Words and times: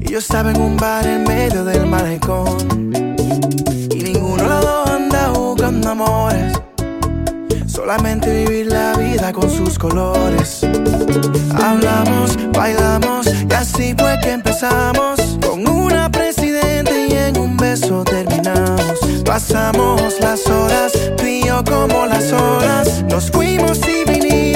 y 0.00 0.10
yo 0.10 0.18
estaba 0.18 0.50
en 0.50 0.60
un 0.60 0.76
bar 0.76 1.06
en 1.06 1.22
medio 1.22 1.64
del 1.64 1.86
malecón. 1.86 2.56
Y 3.90 4.02
ninguno 4.02 4.42
de 4.42 4.92
anda 4.92 5.30
jugando 5.32 5.90
amores, 5.90 6.52
solamente 7.66 8.44
vivir 8.44 8.66
la 8.72 8.94
vida 8.96 9.32
con 9.32 9.48
sus 9.48 9.78
colores. 9.78 10.66
Hablamos, 11.54 12.36
bailamos 12.52 13.28
y 13.28 13.54
así 13.54 13.94
fue 13.96 14.18
que 14.20 14.32
empezamos. 14.32 15.20
Con 15.40 15.68
una 15.68 16.10
presidente 16.10 17.06
y 17.08 17.12
en 17.12 17.38
un 17.38 17.56
beso 17.56 18.02
terminamos. 18.02 18.98
Pasamos 19.24 20.18
las 20.20 20.44
horas, 20.48 20.92
tú 21.16 21.24
y 21.24 21.44
yo 21.44 21.62
como 21.64 22.06
las 22.06 22.32
horas, 22.32 23.04
nos 23.08 23.30
fuimos 23.30 23.78
y 23.86 24.10
vinimos. 24.10 24.53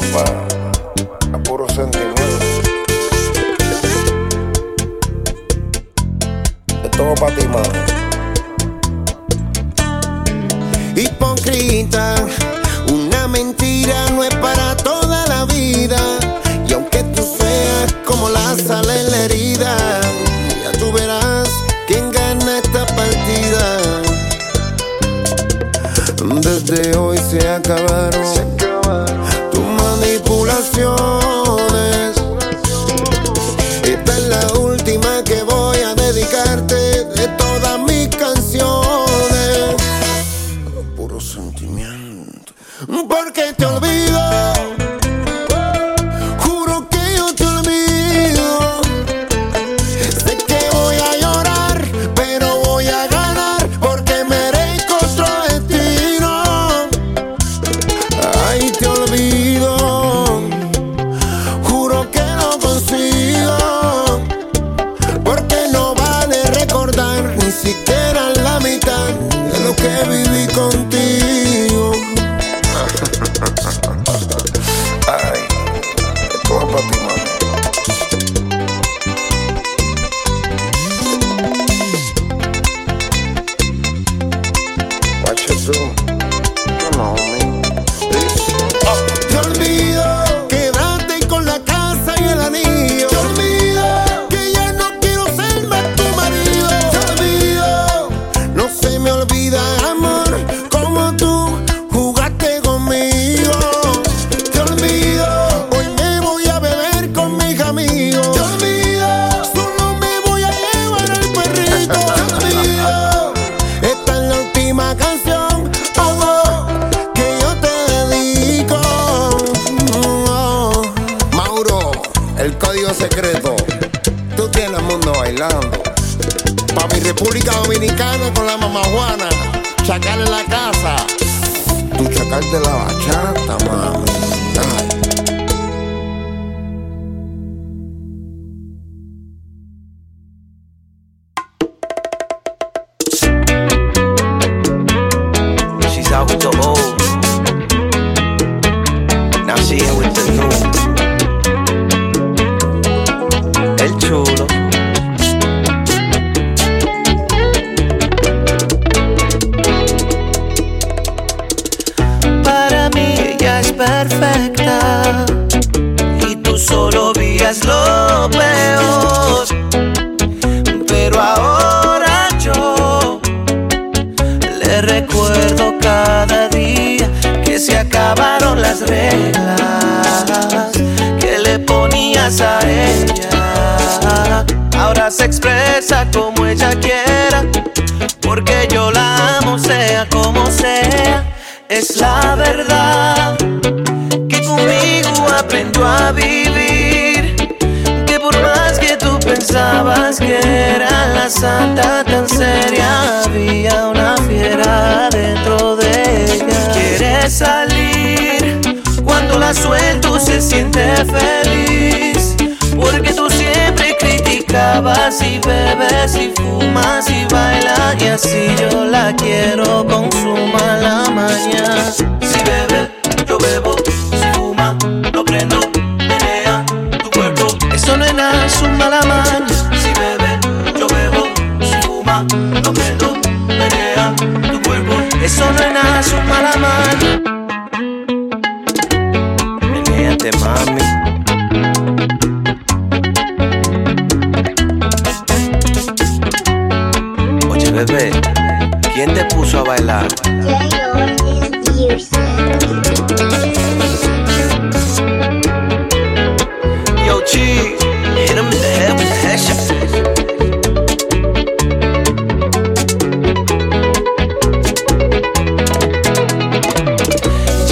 ropa, 0.00 0.24
a 1.32 1.38
puro 1.42 1.68
sentimiento. 1.68 2.20
Esto 6.84 7.12
es 7.12 7.20
para 7.20 7.36
ti, 7.36 7.46
mano. 7.46 7.72
Hipócrita, 10.96 12.14
una 12.92 13.28
mentira 13.28 14.10
no 14.10 14.24
es 14.24 14.34
para 14.36 14.76
toda 14.76 15.26
la 15.26 15.44
vida. 15.46 15.98
Y 16.66 16.72
aunque 16.72 17.02
tú 17.14 17.22
seas 17.22 17.94
como 18.06 18.28
la 18.28 18.56
sal 18.56 18.88
en 18.90 19.10
la 19.10 19.24
herida, 19.24 19.76
ya 20.64 20.72
tú 20.78 20.92
verás 20.92 21.48
quién 21.86 22.10
gana 22.10 22.58
esta 22.58 22.86
partida. 22.86 23.78
Desde 26.42 26.96
hoy 26.96 27.18
se 27.18 27.48
acabaron 27.48 28.49
canción. 30.80 31.19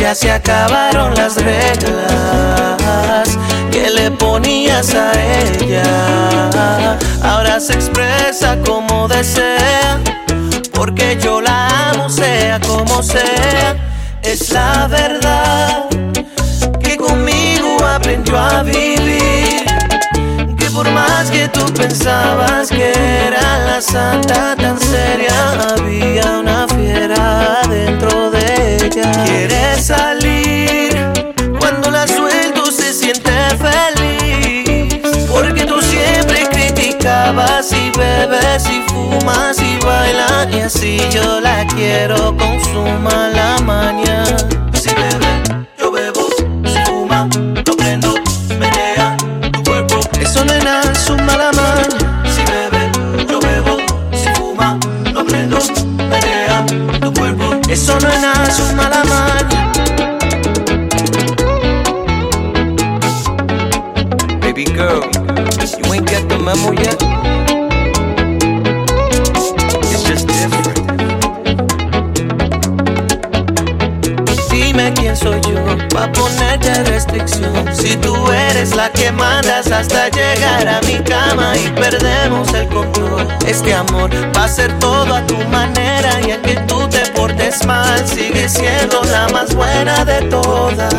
Ya 0.09 0.15
se 0.15 0.33
acabaron 0.33 1.15
las 1.17 1.37
reglas 1.37 1.99
que 3.71 3.91
le 3.91 4.11
ponías 4.11 4.95
a 4.95 5.13
ella. 5.13 6.97
Ahora 7.23 7.61
se 7.61 7.75
expresa 7.75 8.57
como 8.65 9.07
desea, 9.07 10.01
porque 10.73 11.19
yo 11.23 11.43
la 11.43 11.91
amo 11.91 12.09
sea 12.09 12.59
como 12.61 13.03
sea. 13.03 13.77
Es 14.23 14.51
la 14.51 14.87
verdad 14.87 15.91
que 16.83 16.97
conmigo 16.97 17.77
aprendió 17.85 18.39
a 18.39 18.63
vivir. 18.63 19.67
Que 20.57 20.71
por 20.73 20.91
más 20.91 21.31
que 21.31 21.49
tú 21.49 21.67
pensabas 21.75 22.71
que 22.71 22.95
era 23.27 23.59
la 23.59 23.83
santa 23.83 24.57
tan 24.57 24.81
seria, 24.81 25.75
había 25.75 26.39
una 26.39 26.67
fiera 26.67 27.68
ella. 28.89 29.25
Quiere 29.25 29.81
salir 29.81 30.97
cuando 31.59 31.91
la 31.91 32.07
suelto 32.07 32.71
se 32.71 32.93
siente 32.93 33.31
feliz. 33.57 35.01
Porque 35.31 35.65
tú 35.65 35.81
siempre 35.83 36.49
criticabas 36.51 37.73
y 37.73 37.91
bebes 37.97 38.65
y 38.71 38.83
fumas 38.89 39.59
y 39.61 39.79
bailas. 39.85 40.49
Y 40.53 40.61
así 40.61 41.01
yo 41.11 41.41
la 41.41 41.67
quiero 41.67 42.37
con 42.37 42.61
su 42.65 42.83
mala 43.03 43.59
maña. 43.65 44.25
Si 44.75 44.91
bebe, 44.91 45.67
yo 45.79 45.91
bebo. 45.93 46.29
Si 46.65 46.79
fuma, 46.87 47.29
lo 47.65 47.77
prendo. 47.77 48.15
Menea 48.59 49.17
tu 49.53 49.63
cuerpo. 49.65 50.01
Eso 50.21 50.45
no 50.45 50.53
es 50.53 50.65
nada, 50.65 50.95
su 50.95 51.17
mala 51.17 51.51
maña. 51.53 52.23
Si 52.35 52.43
bebe, 52.43 52.91
yo 53.29 53.41
bebo. 53.41 53.77
Si 54.13 54.29
fuma, 54.35 54.79
lo 55.13 55.25
prendo. 55.25 55.59
Menea 55.97 56.67
tu 57.01 57.13
cuerpo. 57.13 57.61
Eso 57.69 57.99
no 58.01 58.09
es 58.09 58.18
mala. 58.75 59.03
Baby 64.41 64.65
girl, 64.65 65.05
you 65.77 65.93
ain't 65.93 66.07
different. 70.27 70.79
Dime 74.51 74.93
quién 74.95 75.17
soy 75.17 75.41
yo 75.43 75.77
pa 75.91 76.11
ponerte 76.13 76.85
restricción. 76.85 77.53
Si 77.73 77.97
tú 77.97 78.15
eres 78.33 78.75
la 78.75 78.91
que 78.91 79.13
mandas 79.13 79.71
hasta 79.71 80.09
llegar 80.09 80.67
a 80.67 80.81
mi 80.83 80.99
cama 81.05 81.53
y 81.57 81.69
perdemos 81.79 82.53
el 82.55 82.67
control. 82.69 83.29
Este 83.47 83.75
amor 83.75 84.11
va 84.35 84.45
a 84.45 84.49
ser 84.49 84.73
todo 84.79 85.15
a 85.15 85.27
tu 85.27 85.37
manera 85.51 86.21
y 86.27 86.31
a 86.31 86.41
que 86.41 86.55
tú 86.67 86.78
portes 87.29 87.67
mal 87.67 88.07
sigue 88.07 88.49
siendo 88.49 89.03
la 89.05 89.29
más 89.29 89.55
buena 89.55 90.05
de 90.05 90.23
todas. 90.29 90.95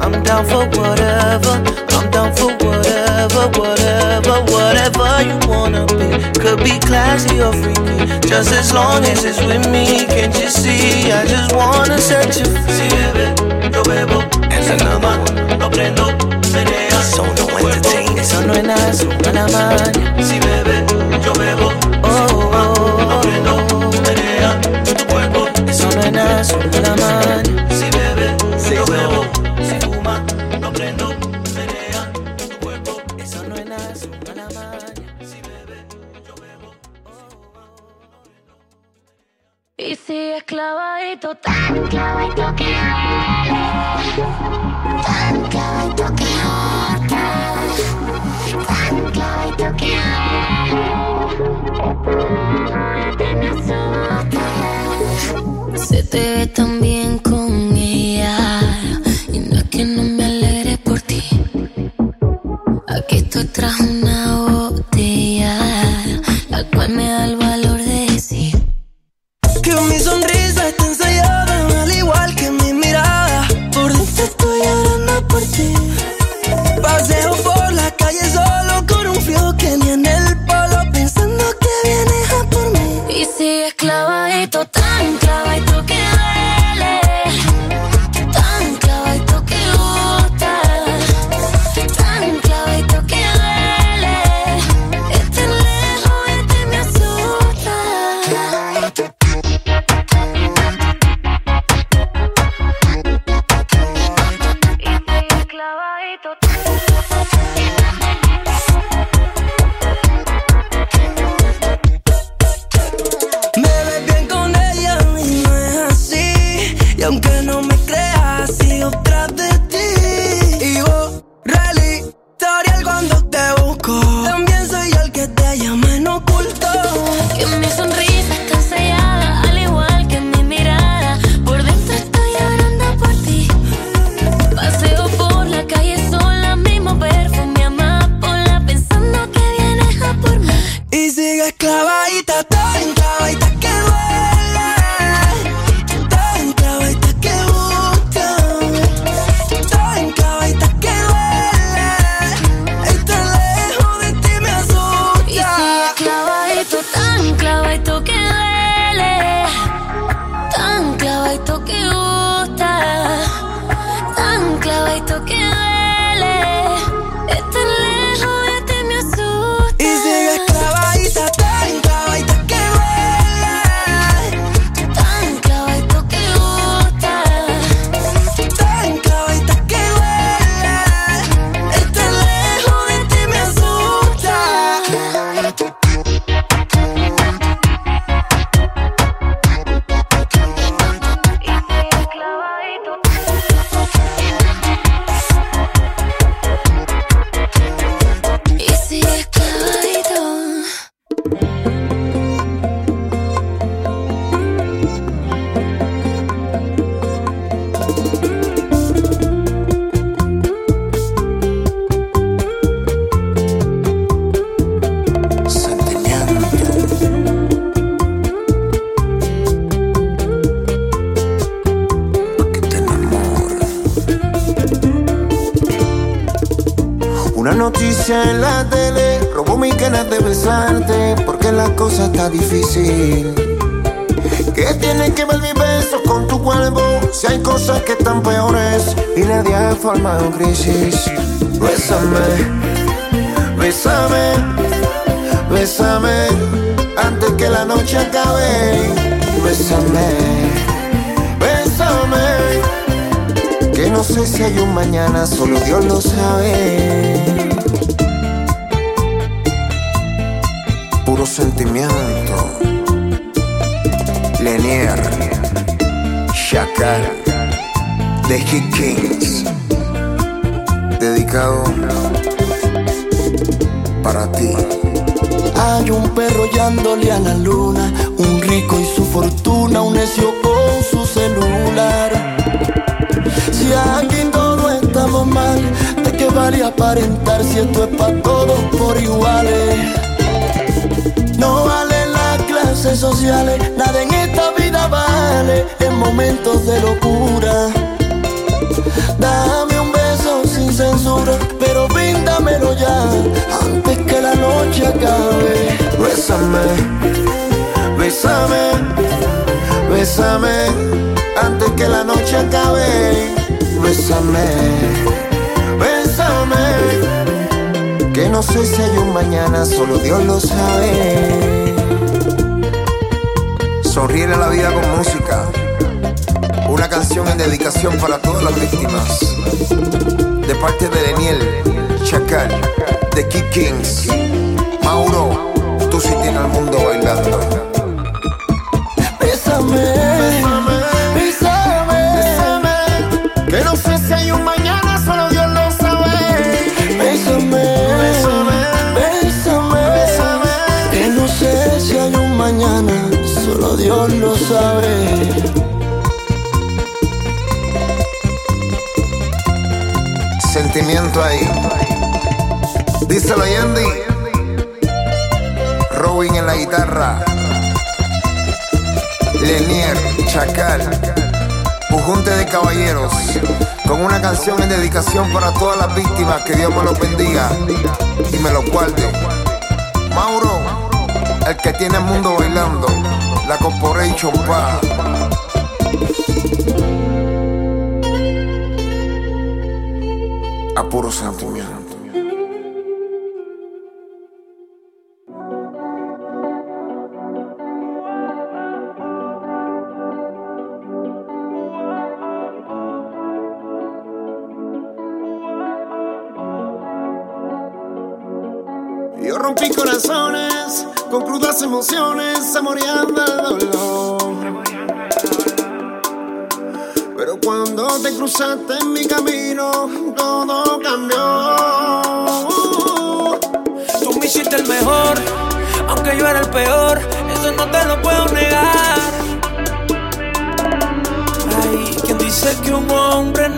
I'm 0.00 0.22
down 0.22 0.44
for 0.46 0.66
whatever. 0.78 1.62
I'm 1.90 2.10
down 2.10 2.34
for 2.34 2.52
whatever, 2.64 3.48
whatever, 3.58 4.42
whatever 4.52 5.22
you 5.22 5.38
wanna 5.48 5.86
be. 5.86 6.10
Could 6.40 6.62
be 6.62 6.78
classy 6.80 7.40
or 7.40 7.52
freaky, 7.52 8.28
just 8.28 8.52
as 8.52 8.72
long 8.72 9.04
as 9.04 9.24
it's 9.24 9.40
with 9.40 9.68
me. 9.70 10.06
Can't 10.06 10.34
you 10.40 10.48
see? 10.48 11.12
I 11.12 11.24
just 11.26 11.54
wanna 11.54 11.98
set 11.98 12.36
you 12.38 12.44
free. 12.44 12.88
bebe, 12.90 13.72
yo 13.72 13.82
bebo. 13.84 14.22
Another 14.50 15.06
one. 15.06 15.58
Lo 15.58 15.70
prendo, 15.70 16.06
menea. 16.52 17.02
So 17.02 17.24
no 17.24 17.34
tu 17.34 17.46
cuerpo. 17.46 17.68
entertain. 17.68 18.18
Eso 18.18 18.40
no 18.42 18.54
es 18.54 18.64
nada, 18.64 18.90
es 18.90 19.02
una 19.02 19.46
maña. 19.48 20.24
Si 20.24 20.38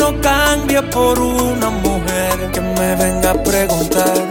no 0.04 0.20
cambie 0.20 0.82
por 0.82 1.18
una 1.18 1.70
mujer 1.70 2.50
que 2.52 2.60
me 2.60 2.94
venga 2.96 3.30
a 3.30 3.42
preguntar. 3.42 4.23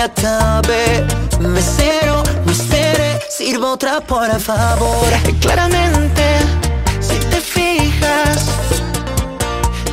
Acabe. 0.00 1.06
Mesero, 1.40 2.22
no 2.44 2.52
espere, 2.52 3.20
sirva 3.28 3.72
otra 3.72 4.00
por 4.00 4.28
favor. 4.40 5.08
claramente, 5.40 6.22
si 7.00 7.16
te 7.30 7.40
fijas, 7.40 8.46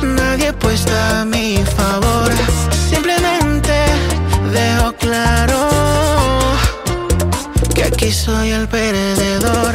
nadie 0.02 0.52
puesta 0.52 1.20
a 1.20 1.24
mi 1.24 1.58
favor. 1.76 2.30
Simplemente 2.90 3.74
dejo 4.52 4.92
claro 4.94 5.68
que 7.74 7.84
aquí 7.84 8.12
soy 8.12 8.50
el 8.50 8.68
perdedor. 8.68 9.74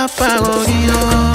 la 0.00 0.08
pago 0.08 1.29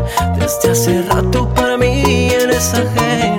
yo. 0.00 0.44
Estar 0.44 1.08
contigo 1.08 1.54
para 1.54 1.76
mí 1.76 2.28
es 2.30 2.72
una 2.74 3.29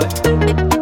tú 0.00 0.75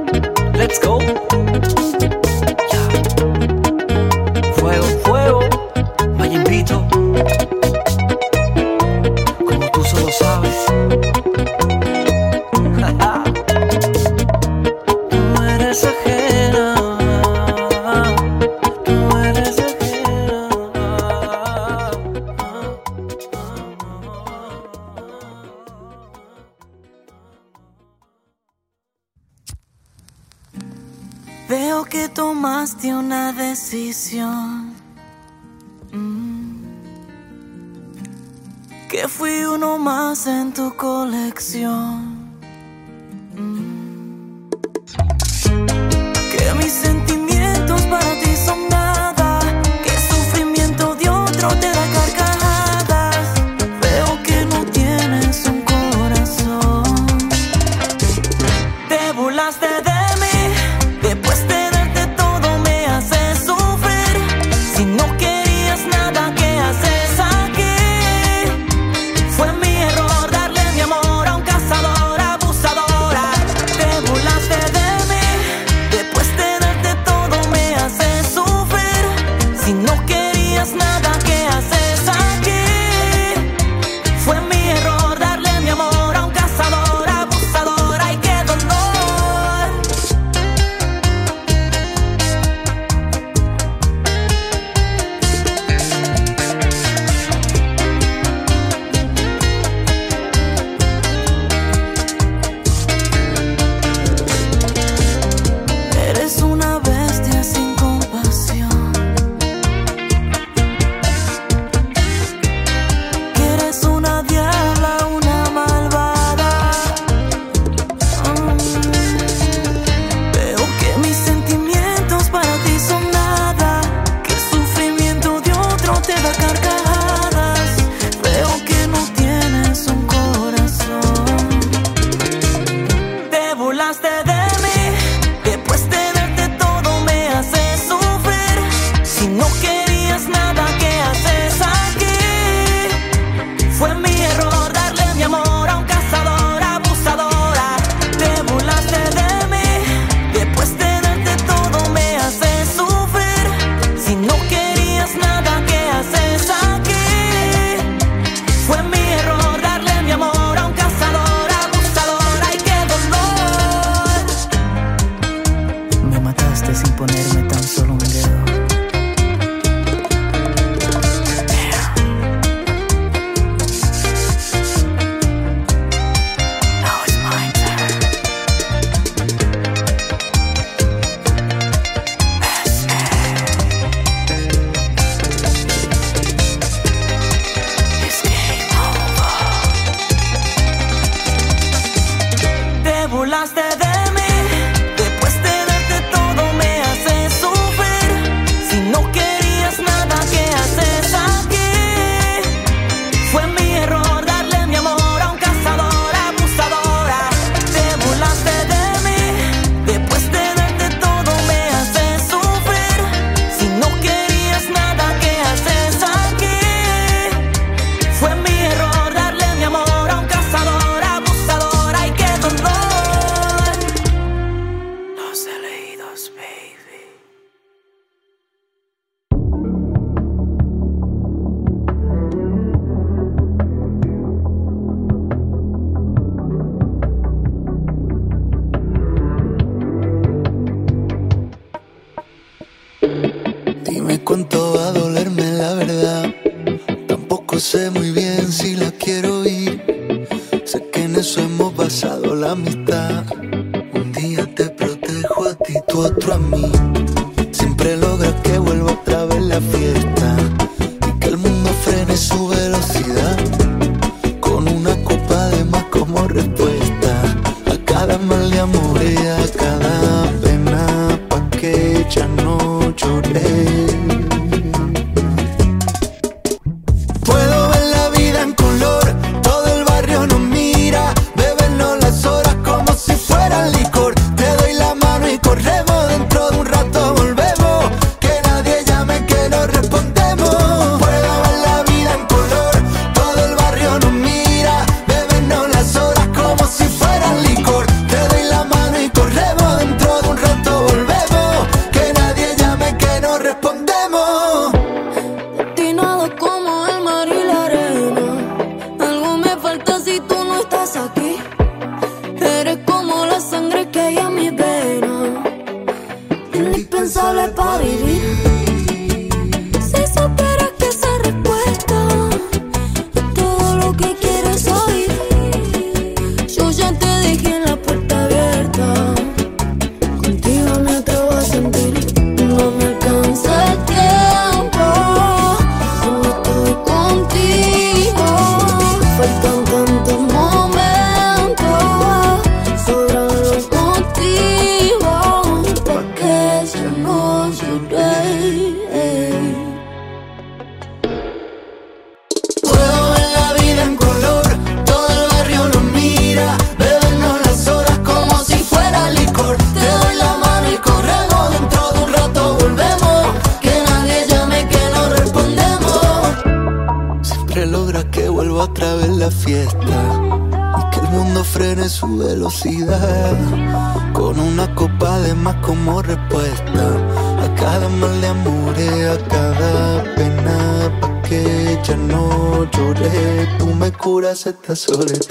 solid. 384.87 385.24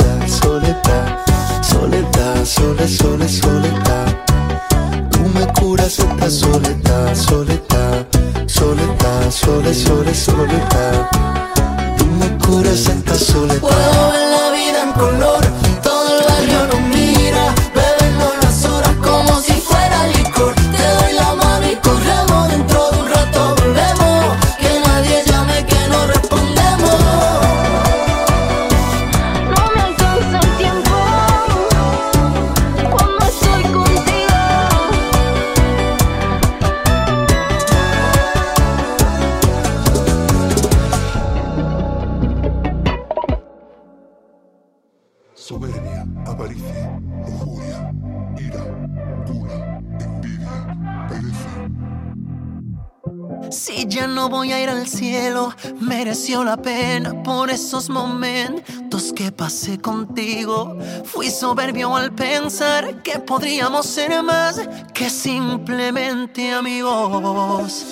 que 63.14 63.20
podríamos 63.20 63.86
ser 63.86 64.24
más 64.24 64.60
que 64.94 65.10
simplemente 65.10 66.52
amigos. 66.54 67.86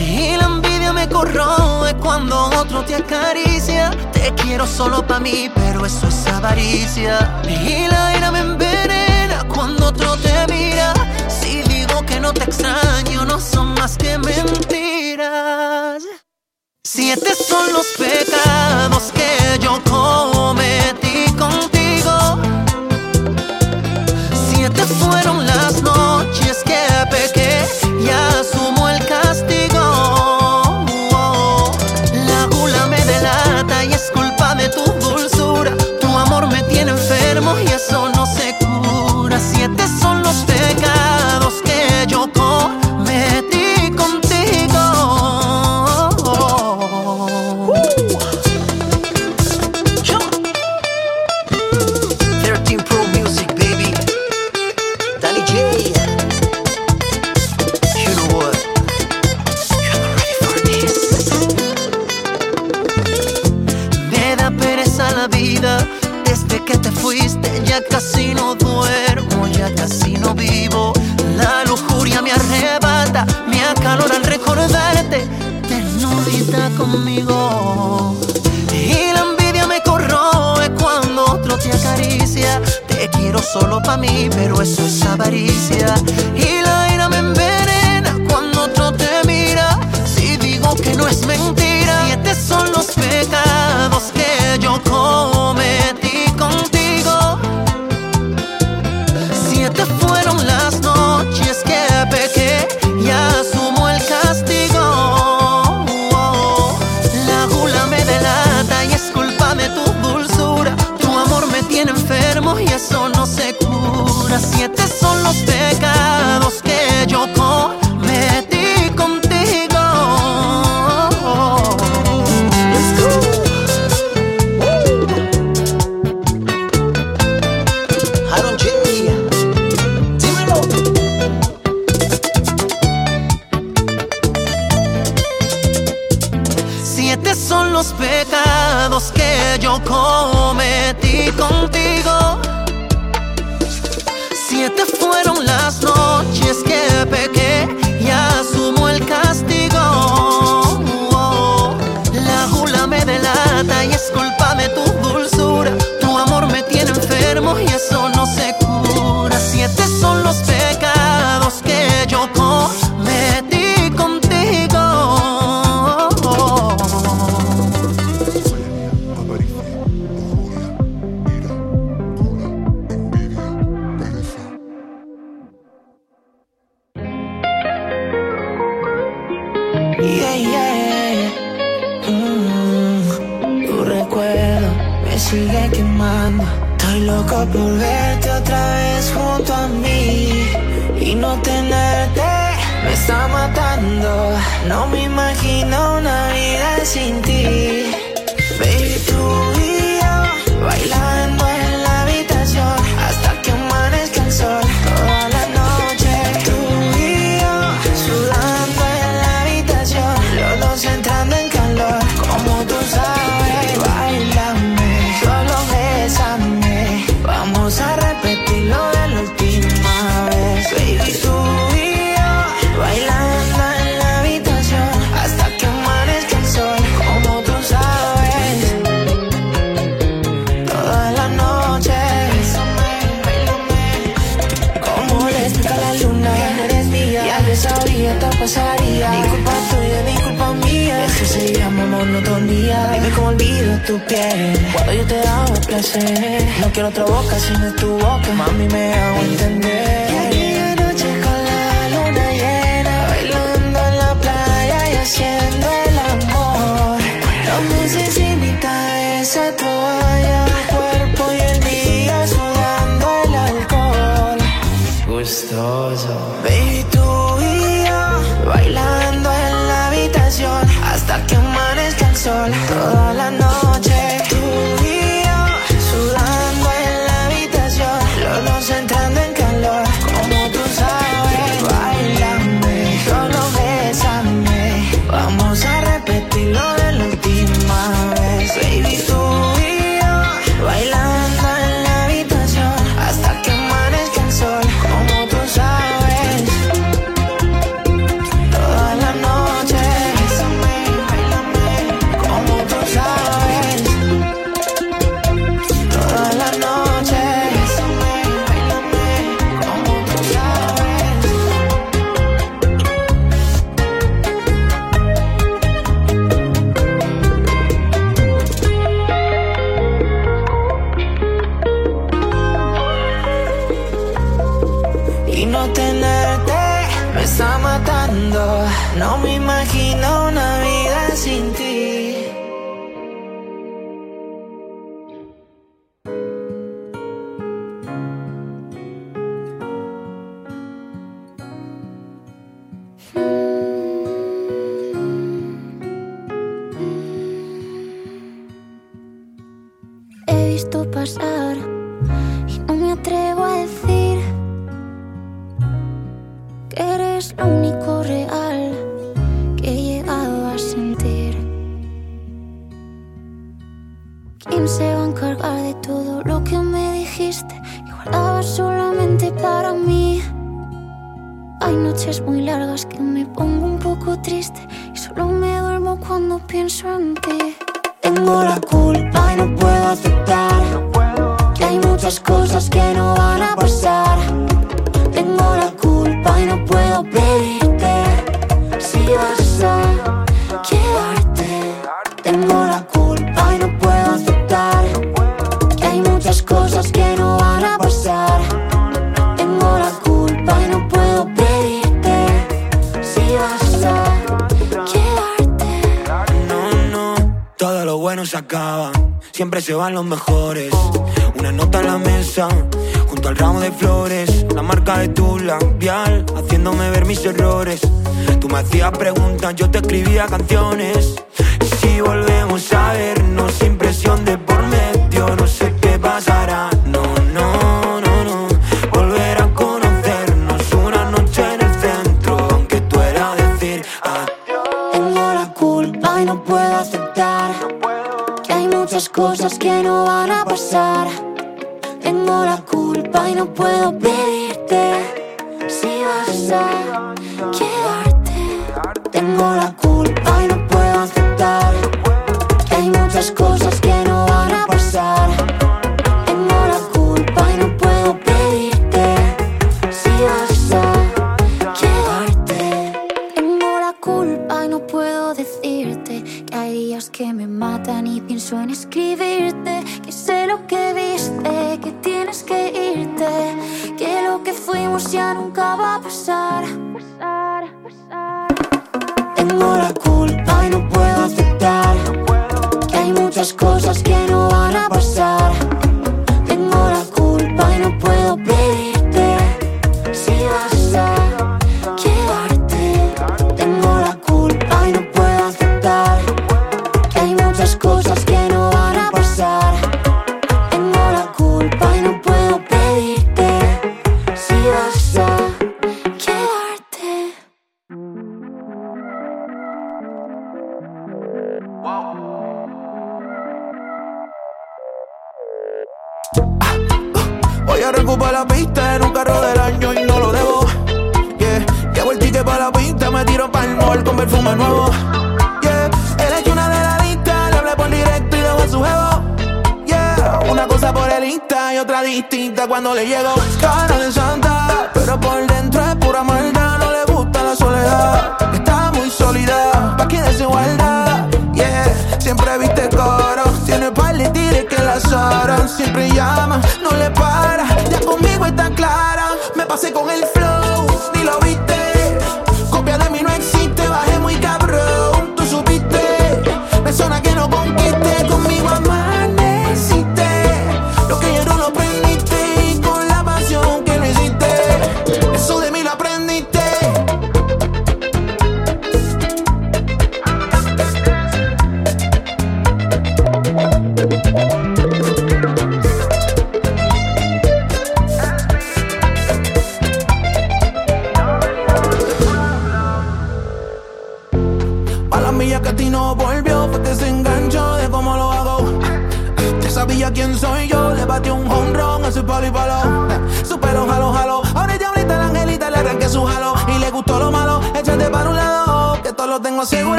Y 0.00 0.36
la 0.36 0.44
envidia 0.44 0.92
me 0.92 1.08
corroe 1.08 1.94
cuando 2.00 2.50
otro 2.60 2.84
te 2.84 2.94
acaricia. 2.94 3.90
Te 4.12 4.32
quiero 4.34 4.66
solo 4.66 5.04
pa' 5.06 5.18
mí, 5.18 5.50
pero 5.54 5.84
eso 5.84 6.06
es 6.06 6.26
avaricia. 6.28 7.40
Y 7.44 7.88
la 7.88 8.16
ira 8.16 8.30
me 8.30 8.40
envenena 8.40 9.44
cuando 9.52 9.88
otro 9.88 10.16
te 10.18 10.46
mira. 10.52 10.92
Si 11.28 11.62
digo 11.62 12.04
que 12.06 12.20
no 12.20 12.32
te 12.32 12.44
extraño, 12.44 13.24
no 13.24 13.40
son 13.40 13.74
más 13.74 13.96
que 13.96 14.16
mentiras. 14.18 16.02
Si 16.84 17.10
este 17.10 17.34
son 17.34 17.72
los 17.72 17.86
pecados 17.98 18.87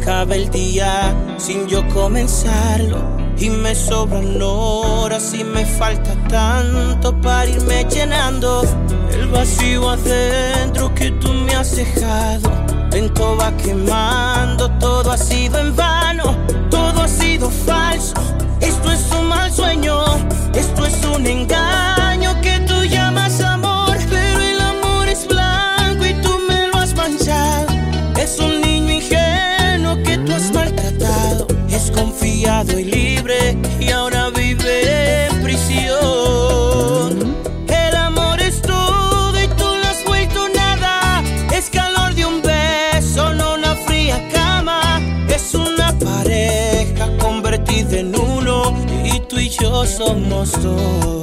acaba 0.00 0.34
el 0.34 0.50
día 0.50 1.14
sin 1.38 1.66
yo 1.66 1.86
comenzarlo. 1.88 2.98
Y 3.38 3.50
me 3.50 3.74
sobran 3.74 4.40
horas 4.42 5.32
y 5.32 5.44
me 5.44 5.64
falta 5.64 6.12
tanto 6.28 7.14
para 7.20 7.46
irme 7.46 7.84
llenando 7.84 8.62
el 9.12 9.28
vacío 9.28 9.90
adentro 9.90 10.92
que 10.94 11.12
tú 11.12 11.32
me 11.32 11.54
has 11.54 11.76
dejado. 11.76 12.50
Lento 12.90 13.36
va 13.36 13.56
quemando, 13.56 14.68
todo 14.80 15.12
ha 15.12 15.18
sido 15.18 15.60
en 15.60 15.76
vano, 15.76 16.36
todo 16.68 17.02
ha 17.02 17.08
sido 17.08 17.48
falso. 17.48 18.14
Esto 18.60 18.90
es 18.90 19.06
un 19.12 19.28
mal 19.28 19.52
sueño, 19.52 20.02
esto 20.54 20.84
es 20.84 21.04
un 21.04 21.24
engaño. 21.24 21.77
somos 49.98 50.52
dos. 50.62 51.17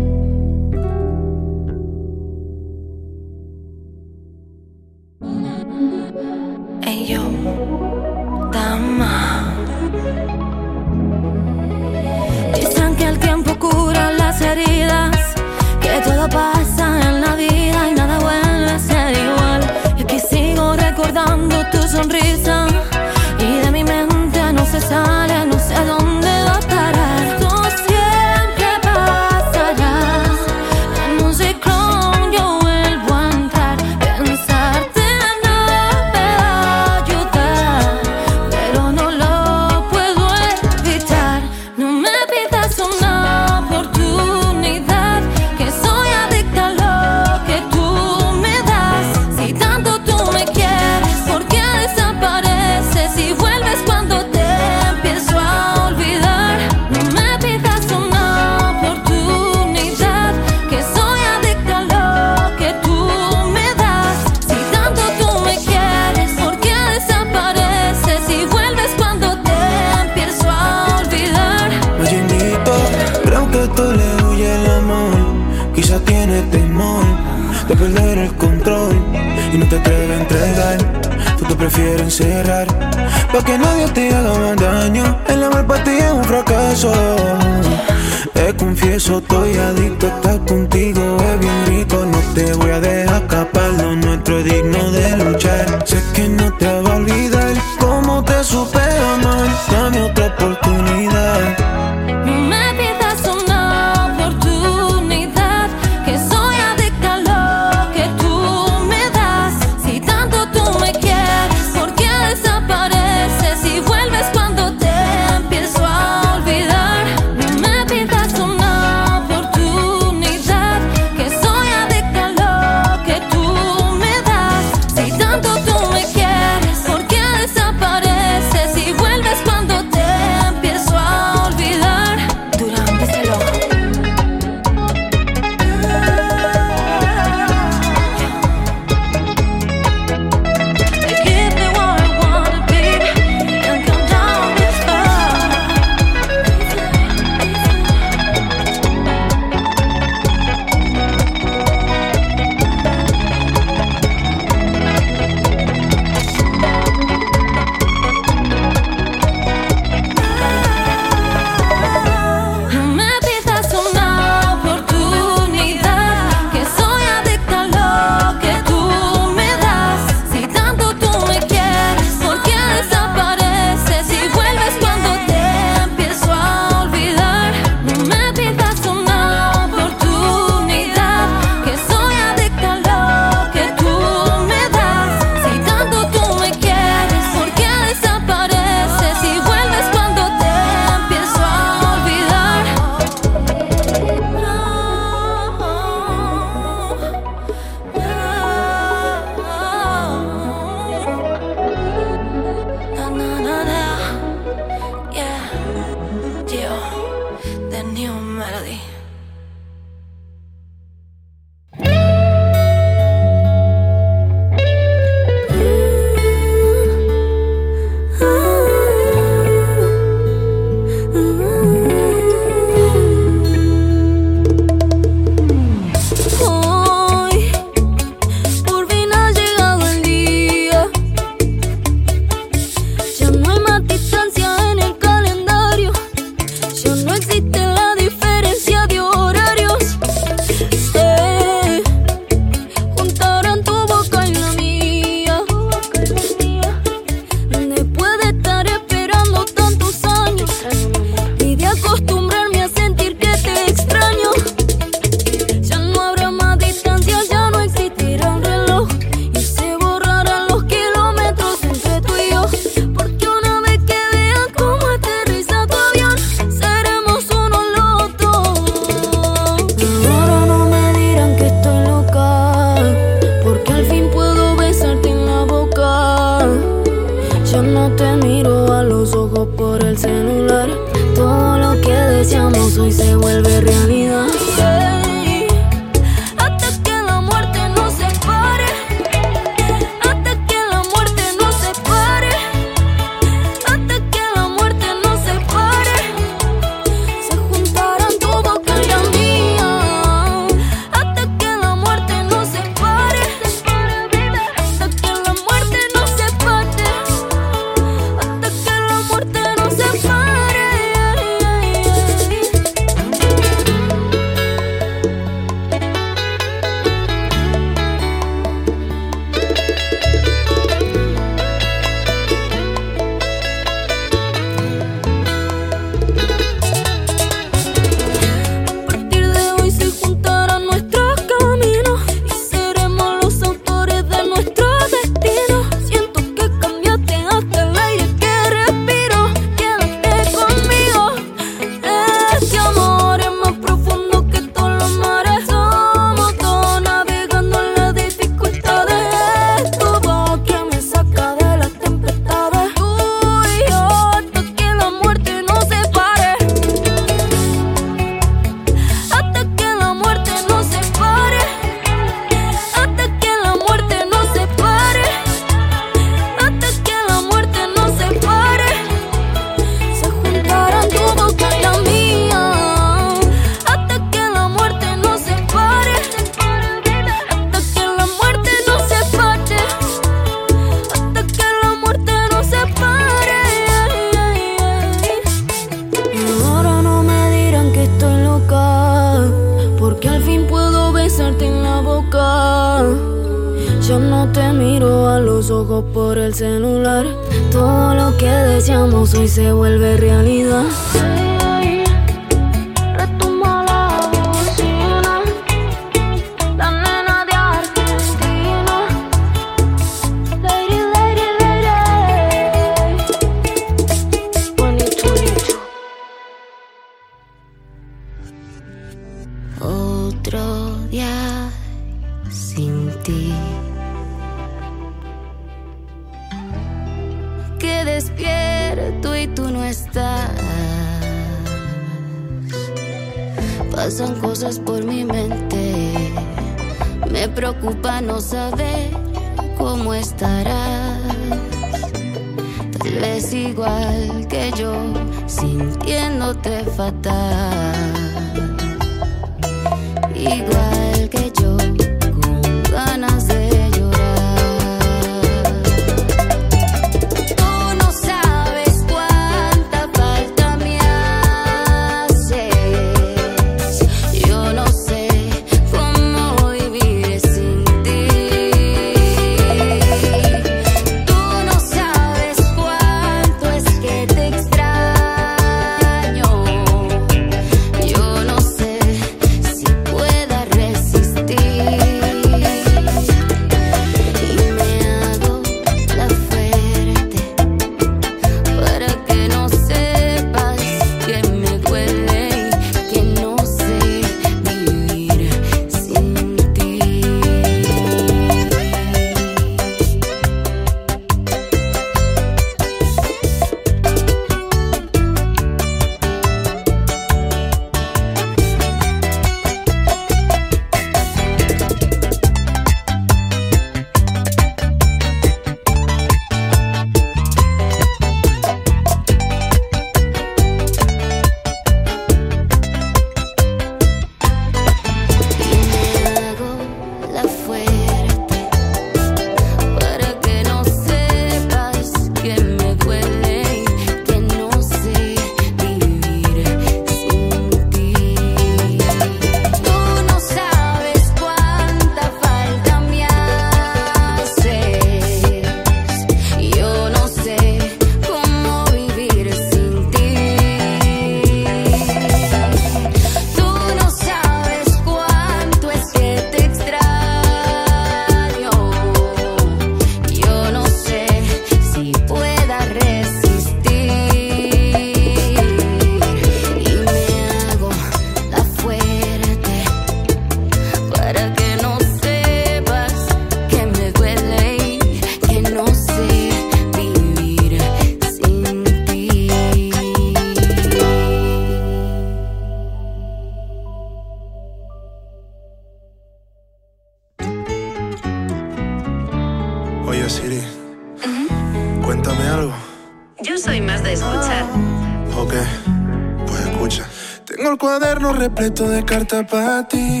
Repleto 598.12 598.68
de 598.68 598.84
cartas 598.84 599.26
para 599.30 599.66
ti. 599.66 600.00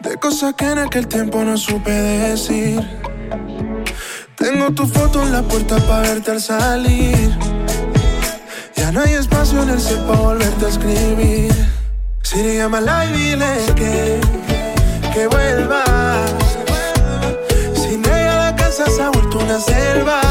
De 0.00 0.16
cosas 0.16 0.54
que 0.54 0.66
en 0.66 0.78
aquel 0.78 1.06
tiempo 1.06 1.42
no 1.44 1.56
supe 1.56 1.90
decir. 1.90 2.80
Tengo 4.36 4.70
tu 4.72 4.86
foto 4.86 5.22
en 5.22 5.32
la 5.32 5.42
puerta 5.42 5.76
para 5.88 6.02
verte 6.02 6.30
al 6.30 6.40
salir. 6.40 7.36
Ya 8.76 8.92
no 8.92 9.00
hay 9.00 9.14
espacio 9.14 9.62
en 9.62 9.70
el 9.70 9.80
cielo 9.80 10.06
para 10.06 10.20
volverte 10.20 10.66
a 10.66 10.68
escribir. 10.68 11.52
Siri, 12.22 12.56
llámala 12.56 13.06
y 13.06 13.12
dile 13.12 13.56
que, 13.74 14.20
que 15.12 15.26
vuelvas. 15.26 16.30
Sin 17.74 18.04
ella 18.04 18.36
la 18.36 18.56
casa 18.56 18.86
se 18.86 19.02
ha 19.02 19.10
vuelto 19.10 19.38
una 19.38 19.58
selva. 19.58 20.27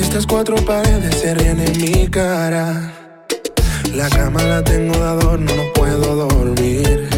Estas 0.00 0.26
cuatro 0.26 0.56
paredes 0.56 1.14
se 1.14 1.34
ríen 1.34 1.60
en 1.60 1.80
mi 1.80 2.06
cara. 2.08 2.92
La 3.94 4.08
cama 4.10 4.42
la 4.42 4.62
tengo 4.62 4.92
de 4.98 5.04
adorno, 5.04 5.50
no 5.56 5.62
puedo 5.74 6.28
dormir. 6.28 7.08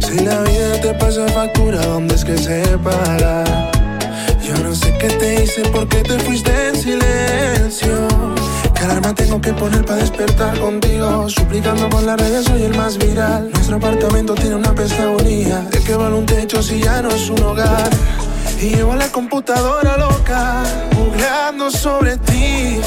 Si 0.00 0.24
la 0.24 0.40
vida 0.40 0.80
te 0.80 0.94
pasa 0.94 1.28
factura, 1.28 1.84
¿dónde 1.86 2.14
es 2.16 2.24
que 2.24 2.36
se 2.36 2.62
para? 2.78 3.44
Yo 4.42 4.56
no 4.64 4.74
sé 4.74 4.92
qué 4.98 5.08
te 5.08 5.44
hice, 5.44 5.62
por 5.70 5.88
qué 5.88 6.02
te 6.02 6.18
fuiste 6.18 6.50
en 6.68 6.76
silencio. 6.76 8.08
¿Qué 8.74 8.84
alarma 8.84 9.14
tengo 9.14 9.40
que 9.40 9.52
poner 9.52 9.84
para 9.84 10.00
despertar 10.00 10.58
contigo? 10.58 11.28
Suplicando 11.28 11.88
por 11.88 12.02
las 12.02 12.18
redes, 12.18 12.46
soy 12.46 12.64
el 12.64 12.76
más 12.76 12.98
viral. 12.98 13.50
Nuestro 13.52 13.76
apartamento 13.76 14.34
tiene 14.34 14.56
una 14.56 14.74
pestagonía. 14.74 15.60
¿De 15.70 15.78
qué 15.80 15.94
vale 15.94 16.16
un 16.16 16.26
techo 16.26 16.62
si 16.62 16.80
ya 16.80 17.00
no 17.02 17.10
es 17.10 17.30
un 17.30 17.42
hogar? 17.42 17.90
Y 18.60 18.74
llevo 18.74 18.96
la 18.96 19.08
computadora 19.12 19.96
loca, 19.96 20.64
googleando 20.96 21.70
sobre 21.70 22.16
ti. 22.16 22.80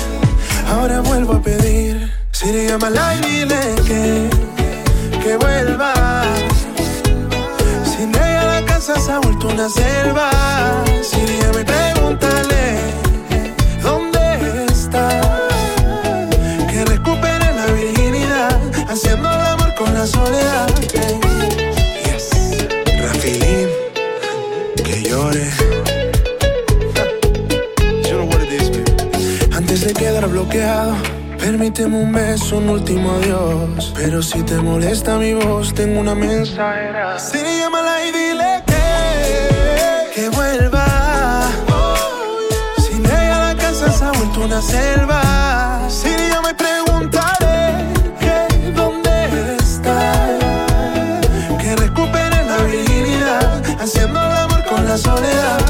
Ahora 0.69 0.99
vuelvo 0.99 1.33
a 1.33 1.41
pedir. 1.41 2.11
Siri, 2.31 2.67
llámala 2.67 3.15
y 3.15 3.19
dile 3.21 3.75
que, 3.87 4.29
que 5.23 5.37
vuelva. 5.37 6.23
Sin 7.85 8.09
ella 8.09 8.59
la 8.59 8.65
casa 8.65 8.99
se 8.99 9.11
ha 9.11 9.19
vuelto 9.19 9.47
una 9.47 9.69
selva. 9.69 10.29
Siri, 11.01 11.39
y 11.39 11.63
pregúntale 11.63 12.90
Permíteme 30.51 31.95
un 31.95 32.11
beso, 32.11 32.57
un 32.57 32.67
último 32.67 33.11
adiós. 33.11 33.93
Pero 33.95 34.21
si 34.21 34.43
te 34.43 34.55
molesta 34.55 35.17
mi 35.17 35.33
voz, 35.33 35.73
tengo 35.73 36.01
una 36.01 36.13
mensajera. 36.13 37.17
Siri, 37.17 37.39
sí, 37.39 37.59
llámala 37.59 38.05
y 38.05 38.11
dile 38.11 38.63
que, 40.13 40.29
vuelva. 40.29 41.47
Oh, 41.69 41.95
yeah. 42.49 42.83
Sin 42.83 43.05
ella 43.05 43.37
la 43.47 43.55
casa 43.55 43.91
se 43.93 44.03
ha 44.03 44.11
vuelto 44.11 44.41
una 44.41 44.61
selva. 44.61 45.87
Siri, 45.89 46.15
sí, 46.17 46.31
yo 46.33 46.41
me 46.41 46.53
preguntaré 46.53 47.85
que 48.19 48.71
dónde 48.73 49.55
está. 49.55 50.37
Que 51.61 51.77
recupere 51.77 52.43
la 52.43 52.57
virginidad, 52.57 53.63
haciendo 53.79 54.19
el 54.19 54.31
amor 54.33 54.65
con 54.65 54.85
la 54.85 54.97
soledad. 54.97 55.61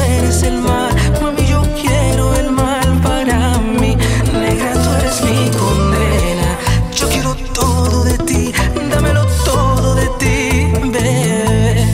eres 0.00 0.42
el 0.42 0.58
mal, 0.60 0.94
mami 1.20 1.46
yo 1.46 1.62
quiero 1.80 2.34
el 2.34 2.50
mal 2.50 3.00
para 3.02 3.58
mí. 3.58 3.96
Negra 4.32 4.72
tú 4.72 4.90
eres 5.00 5.22
mi 5.22 5.50
condena, 5.56 6.58
yo 6.94 7.08
quiero 7.08 7.34
todo 7.54 8.04
de 8.04 8.18
ti, 8.18 8.52
dámelo 8.90 9.26
todo 9.44 9.94
de 9.94 10.06
ti, 10.18 10.72
bebé. 10.90 11.86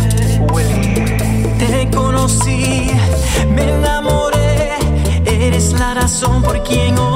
Te 1.59 1.91
conocí, 1.91 2.91
me 3.55 3.63
enamoré, 3.71 4.77
eres 5.25 5.73
la 5.73 5.95
razón 5.95 6.43
por 6.43 6.63
quien 6.63 6.99
hoy 6.99 7.14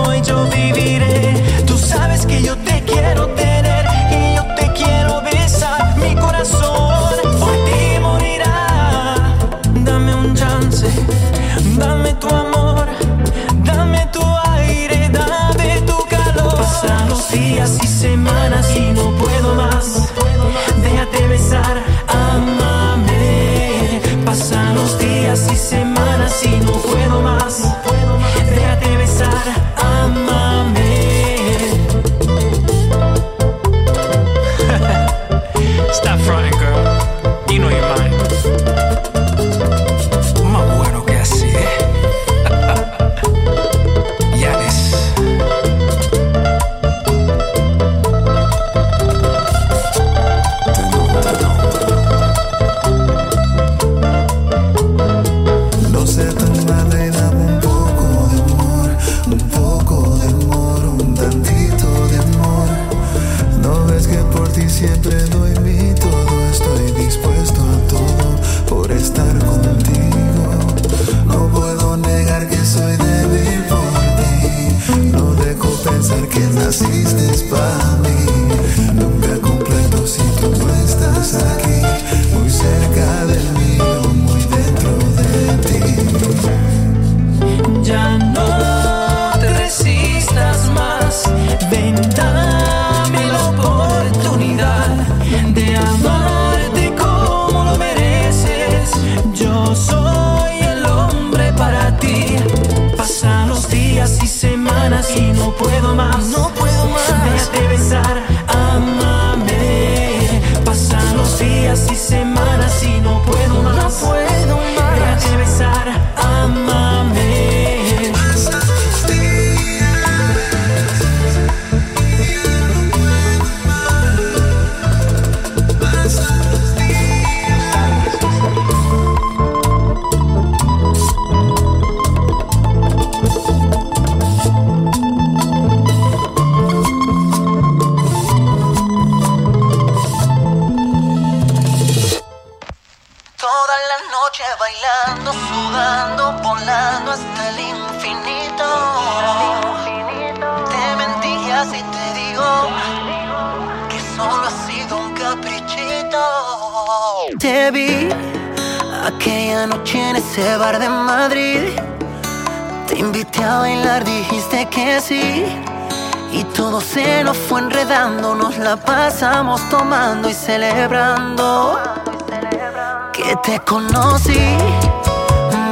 te 173.49 173.59
conocí, 173.61 174.59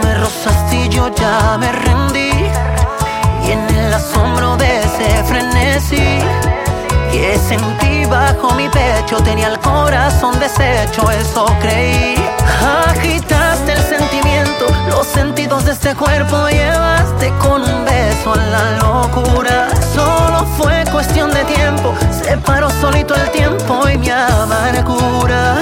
me 0.03 0.15
rozaste 0.15 0.77
y 0.77 0.89
yo 0.89 1.15
ya 1.15 1.59
me 1.59 1.71
rendí. 1.71 2.31
Y 3.47 3.51
en 3.51 3.69
el 3.69 3.93
asombro 3.93 4.57
de 4.57 4.81
ese 4.81 5.23
frenesí 5.25 6.19
que 7.13 7.39
sentí 7.39 8.07
bajo 8.07 8.55
mi 8.55 8.67
pecho, 8.71 9.19
tenía 9.23 9.49
el 9.49 9.59
corazón 9.59 10.39
deshecho, 10.41 11.11
eso 11.11 11.45
creí. 11.61 12.15
Agitaste 12.89 13.73
el 13.75 13.83
sentimiento, 13.83 14.65
los 14.89 15.07
sentidos 15.07 15.67
de 15.67 15.73
este 15.73 15.95
cuerpo 15.95 16.49
llevaste 16.49 17.31
con 17.43 17.61
un 17.61 17.85
beso 17.85 18.33
a 18.33 18.37
la 18.37 18.71
locura. 18.79 19.69
Solo 19.95 20.47
fue 20.57 20.83
cuestión 20.91 21.31
de 21.31 21.45
tiempo, 21.45 21.93
separó 22.25 22.71
solito 22.81 23.15
el 23.15 23.31
tiempo 23.33 23.87
y 23.87 23.99
mi 23.99 24.09
amargura 24.09 25.57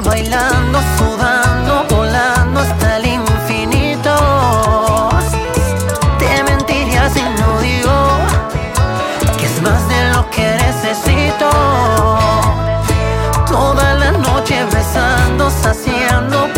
bailando, 0.00 0.80
sudando, 0.98 1.84
volando 1.90 2.60
hasta 2.60 2.96
el 2.96 3.06
infinito. 3.06 4.14
Te 6.18 6.42
mentiría 6.44 7.10
si 7.10 7.22
no 7.22 7.60
digo 7.60 7.92
que 9.38 9.46
es 9.46 9.62
más 9.62 9.86
de 9.88 10.10
lo 10.14 10.30
que 10.30 10.56
necesito. 10.66 11.50
Toda 13.46 13.94
la 13.94 14.12
noche 14.12 14.64
besando, 14.72 15.50
saciando, 15.50 16.48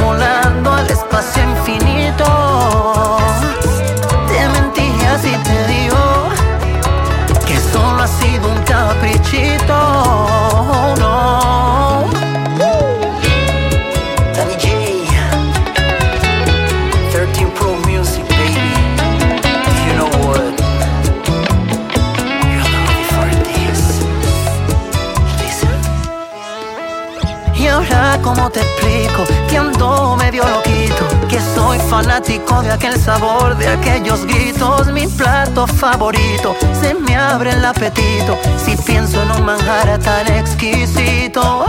ahora, 27.75 28.18
¿cómo 28.22 28.51
te 28.51 28.61
explico? 28.61 29.25
Que 29.49 29.59
ando 29.59 30.16
medio 30.16 30.45
loquito. 30.49 31.05
Que 31.29 31.41
soy 31.55 31.79
fanático 31.91 32.62
de 32.62 32.72
aquel 32.72 32.99
sabor, 32.99 33.57
de 33.57 33.68
aquellos 33.68 34.25
gritos. 34.27 34.87
Mi 34.93 35.07
plato 35.07 35.66
favorito. 35.66 36.57
Se 36.81 36.95
me 36.95 37.16
abre 37.16 37.51
el 37.51 37.64
apetito. 37.64 38.39
Si 38.64 38.77
pienso 38.77 39.22
en 39.22 39.31
un 39.33 39.45
manjar 39.45 39.99
tan 39.99 40.27
exquisito. 40.33 41.66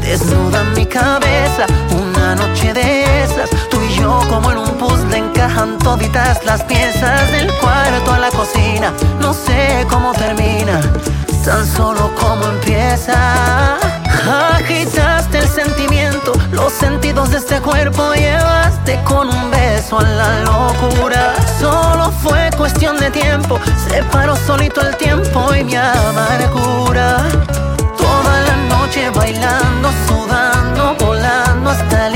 Desnuda 0.00 0.64
mi 0.76 0.86
cabeza, 0.86 1.66
una 1.90 2.34
noche 2.34 2.72
de 2.72 3.24
esas. 3.24 3.50
Tú 3.70 3.78
y 3.82 3.94
yo, 3.94 4.20
como 4.30 4.50
en 4.52 4.58
un 4.58 4.70
puzzle, 4.78 5.18
encajan 5.18 5.78
toditas 5.78 6.44
las 6.44 6.62
piezas 6.62 7.30
del 7.32 7.52
cuarto 7.54 8.12
a 8.12 8.18
la 8.18 8.30
cocina. 8.30 8.92
No 9.20 9.34
sé 9.34 9.86
cómo 9.90 10.12
termina, 10.12 10.80
tan 11.48 11.66
solo 11.66 12.14
como 12.14 12.44
empieza. 12.44 13.78
Agitaste 14.54 15.38
el 15.38 15.48
sentimiento, 15.48 16.32
los 16.52 16.70
sentidos 16.74 17.30
de 17.30 17.38
este 17.38 17.58
cuerpo 17.60 18.12
llevaste 18.12 19.00
con 19.04 19.30
un 19.30 19.50
beso 19.50 19.98
a 19.98 20.02
la 20.02 20.40
locura. 20.40 21.34
Solo 21.58 22.12
fue 22.22 22.50
cuestión 22.54 22.98
de 22.98 23.10
tiempo, 23.10 23.58
se 23.88 24.02
paró 24.12 24.36
solito 24.36 24.82
el 24.82 24.94
tiempo 24.96 25.54
y 25.54 25.64
mi 25.64 25.74
amargura. 25.74 27.24
Toda 27.96 28.34
la 28.48 28.56
noche 28.68 29.08
bailando, 29.08 29.88
sudando, 30.06 30.96
volando 31.00 31.70
hasta 31.70 32.08
el 32.08 32.14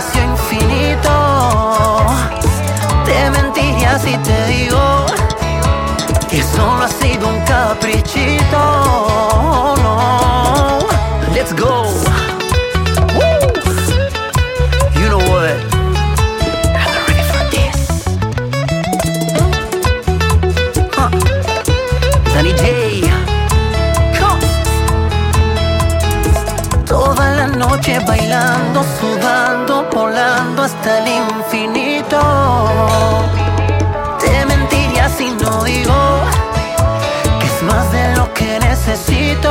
espacio 0.00 0.24
infinito. 0.24 1.10
Te 3.04 3.30
mentiría 3.30 3.98
si 3.98 4.16
te 4.18 4.46
digo 4.46 5.06
que 6.28 6.42
solo 6.42 6.84
ha 6.84 6.88
sido 6.88 7.28
un 7.28 7.40
caprichito. 7.42 8.58
No. 9.82 10.78
Let's 11.34 11.52
go. 11.54 12.09
Hasta 30.62 30.98
el 30.98 31.08
infinito. 31.08 32.20
Te 34.18 34.46
mentiría 34.46 35.08
si 35.08 35.30
no 35.30 35.64
digo 35.64 35.94
que 37.38 37.46
es 37.46 37.62
más 37.62 37.90
de 37.92 38.16
lo 38.16 38.32
que 38.34 38.58
necesito. 38.60 39.50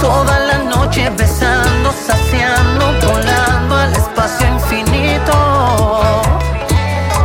Toda 0.00 0.38
la 0.40 0.58
noche 0.58 1.10
besando, 1.10 1.92
saciando, 1.92 2.92
volando 3.06 3.76
al 3.76 3.92
espacio 3.92 4.46
infinito. 4.48 6.00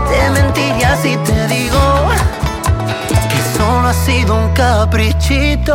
Te 0.10 0.30
mentiría 0.30 0.96
si 0.98 1.18
te 1.18 1.48
digo 1.48 1.82
que 3.30 3.42
solo 3.58 3.88
ha 3.90 3.94
sido 3.94 4.36
un 4.36 4.50
caprichito. 4.54 5.72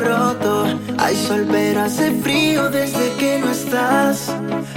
Roto. 0.00 0.64
Hay 0.98 1.16
sol 1.16 1.46
hace 1.78 2.10
frío 2.22 2.68
desde 2.70 3.12
que 3.18 3.38
no 3.38 3.50
estás. 3.50 4.34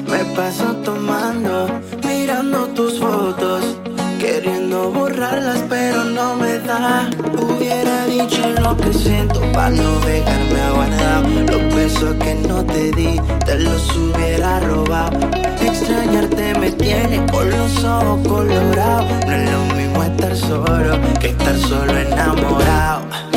Me 0.07 0.23
paso 0.35 0.75
tomando, 0.83 1.67
mirando 2.05 2.67
tus 2.67 2.99
fotos, 2.99 3.63
queriendo 4.19 4.91
borrarlas 4.91 5.63
pero 5.69 6.03
no 6.03 6.35
me 6.35 6.59
da. 6.59 7.09
Hubiera 7.33 8.05
dicho 8.05 8.41
lo 8.61 8.77
que 8.77 8.93
siento 8.93 9.41
para 9.53 9.71
no 9.71 9.99
dejarme 10.01 10.61
aguardado. 10.61 11.29
Los 11.51 11.75
besos 11.75 12.15
que 12.15 12.35
no 12.35 12.65
te 12.65 12.91
di, 12.91 13.19
te 13.45 13.59
los 13.59 13.95
hubiera 13.95 14.59
robado. 14.59 15.19
Extrañarte 15.61 16.59
me 16.59 16.71
tiene 16.71 17.25
con 17.31 17.49
los 17.49 17.83
ojos 17.83 18.27
colorados. 18.27 19.25
No 19.25 19.31
es 19.33 19.51
lo 19.51 19.75
mismo 19.75 20.03
estar 20.03 20.35
solo 20.35 20.99
que 21.19 21.27
estar 21.29 21.57
solo 21.57 21.97
enamorado. 21.97 23.28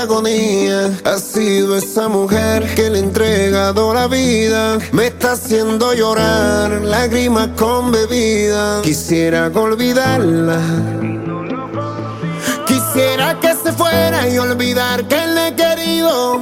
agonía 0.00 0.90
ha 1.04 1.18
sido 1.18 1.76
esa 1.76 2.08
mujer 2.08 2.74
que 2.74 2.90
le 2.90 2.98
ha 2.98 3.02
entregado 3.02 3.92
la 3.92 4.06
vida. 4.06 4.78
Me 4.92 5.08
está 5.08 5.32
haciendo 5.32 5.92
llorar, 5.94 6.70
lágrimas 6.82 7.48
con 7.56 7.92
bebida. 7.92 8.82
Quisiera 8.82 9.48
olvidarla. 9.54 10.60
Quisiera 12.66 13.38
que 13.40 13.54
se 13.54 13.72
fuera 13.72 14.28
y 14.28 14.38
olvidar 14.38 15.06
que 15.06 15.26
le 15.26 15.48
he 15.48 15.54
querido. 15.54 16.40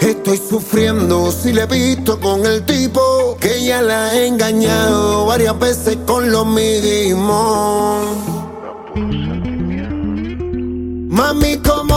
Estoy 0.00 0.38
sufriendo 0.38 1.30
si 1.30 1.52
le 1.52 1.62
he 1.62 1.66
visto 1.66 2.18
con 2.20 2.44
el 2.46 2.64
tipo 2.64 3.36
que 3.40 3.64
ya 3.64 3.82
la 3.82 4.06
ha 4.06 4.24
engañado 4.24 5.26
varias 5.26 5.58
veces 5.58 5.98
con 6.06 6.30
lo 6.32 6.44
mismo. 6.44 8.00
Mami, 11.08 11.56
¿cómo 11.58 11.87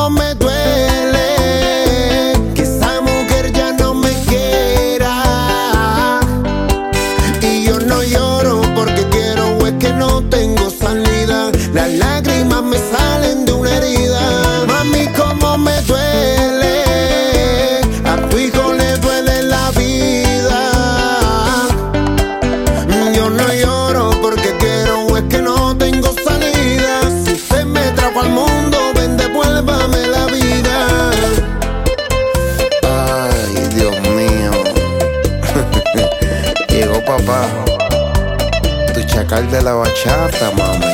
de 39.49 39.61
la 39.61 39.73
bachata, 39.73 40.51
mami. 40.57 40.90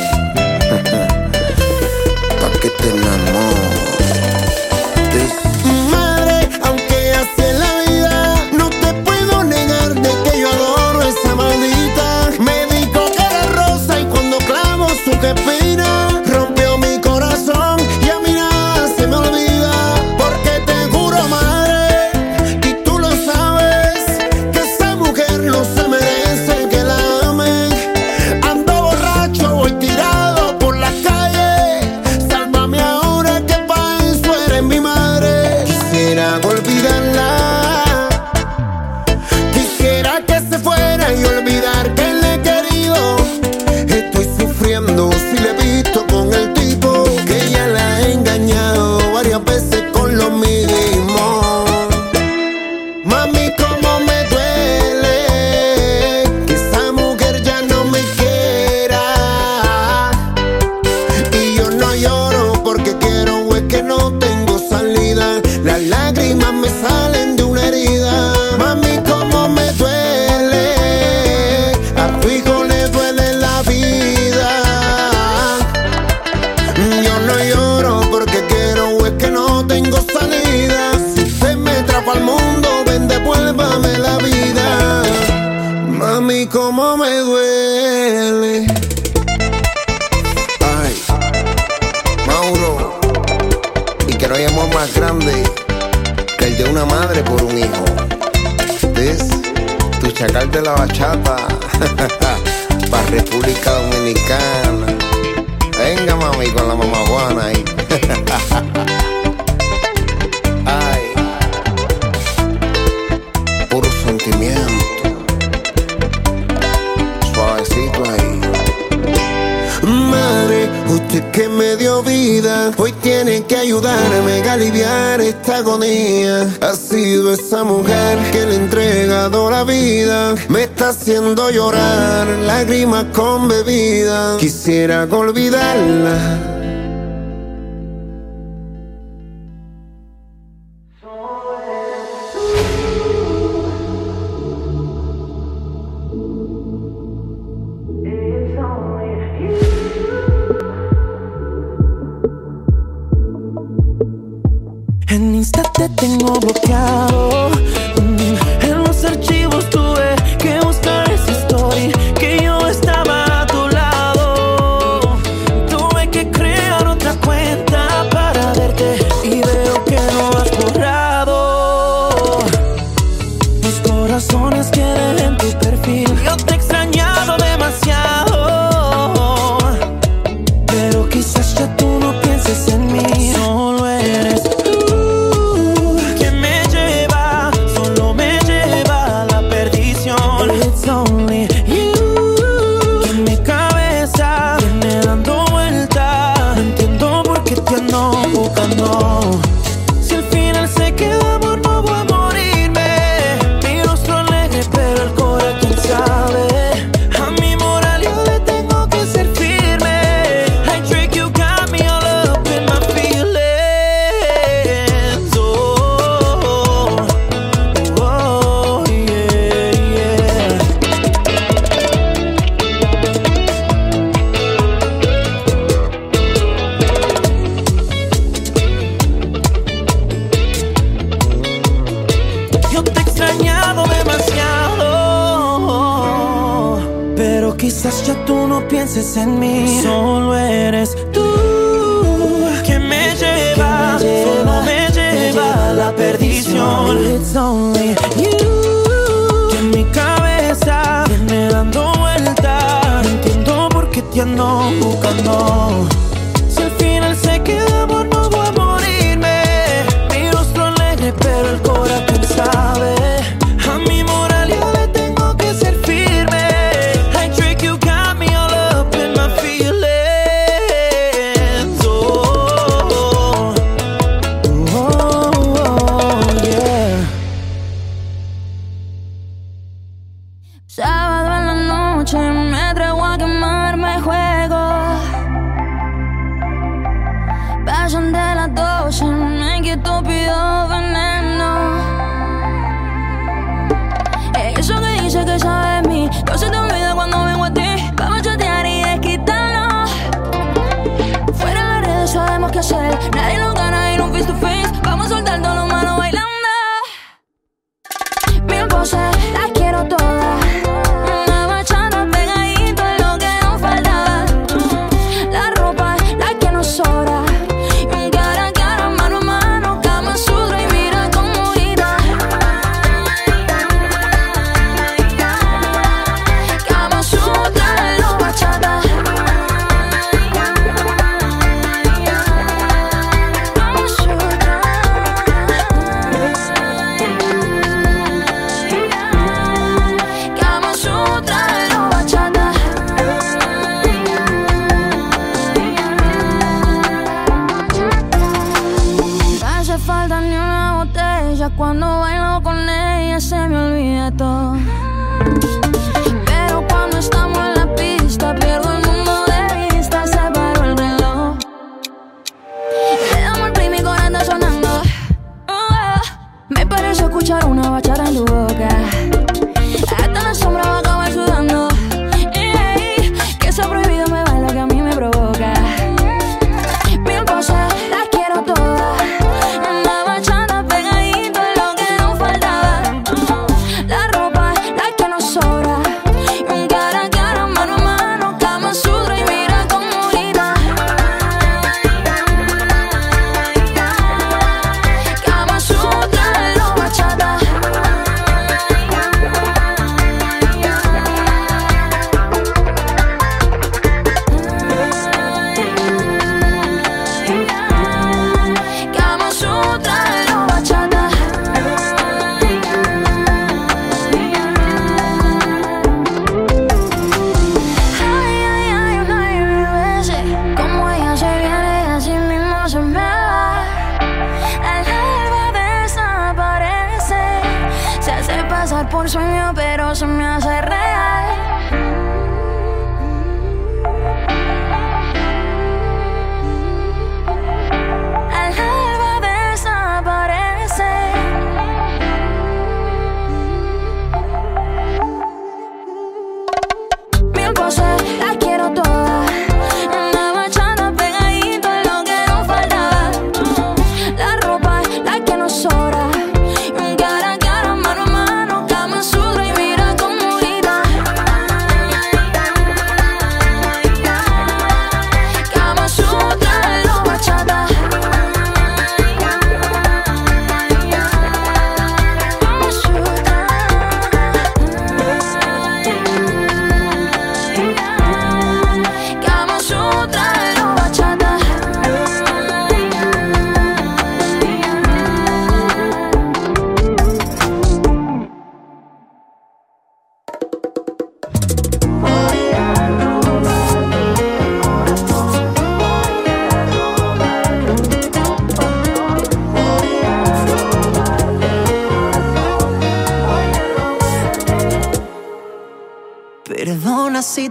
haciendo 131.08 131.50
llorar, 131.50 132.26
lágrimas 132.44 133.06
con 133.14 133.48
bebida. 133.48 134.36
Quisiera 134.36 135.04
olvidarla 135.04 136.47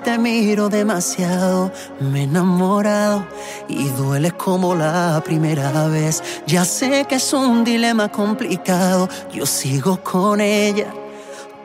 te 0.07 0.17
miro 0.17 0.69
demasiado, 0.69 1.69
me 1.99 2.21
he 2.21 2.23
enamorado 2.23 3.27
y 3.67 3.89
duele 3.89 4.31
como 4.31 4.73
la 4.73 5.21
primera 5.25 5.89
vez. 5.89 6.23
Ya 6.45 6.63
sé 6.63 7.03
que 7.09 7.15
es 7.15 7.33
un 7.33 7.65
dilema 7.65 8.07
complicado, 8.09 9.09
yo 9.33 9.45
sigo 9.45 10.01
con 10.01 10.39
ella. 10.39 10.93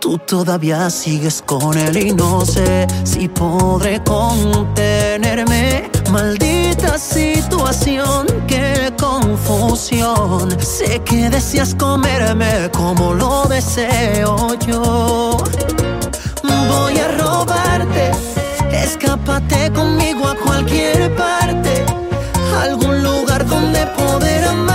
Tú 0.00 0.18
todavía 0.18 0.90
sigues 0.90 1.40
con 1.40 1.78
él 1.78 1.96
y 1.96 2.12
no 2.12 2.44
sé 2.44 2.88
si 3.04 3.28
podré 3.28 4.02
contenerme. 4.02 5.88
Maldita 6.10 6.98
situación, 6.98 8.26
qué 8.48 8.92
confusión. 8.98 10.50
Sé 10.60 11.00
que 11.04 11.30
deseas 11.30 11.76
comerme 11.76 12.68
como 12.72 13.14
lo 13.14 13.44
deseo 13.44 14.54
yo. 14.66 15.36
Voy 16.68 16.98
a 16.98 17.08
robarte 17.18 18.21
Escápate 18.92 19.72
conmigo 19.72 20.28
a 20.28 20.34
cualquier 20.36 21.16
parte, 21.16 21.82
algún 22.62 23.02
lugar 23.02 23.46
donde 23.46 23.86
poder 23.86 24.44
amar. 24.44 24.71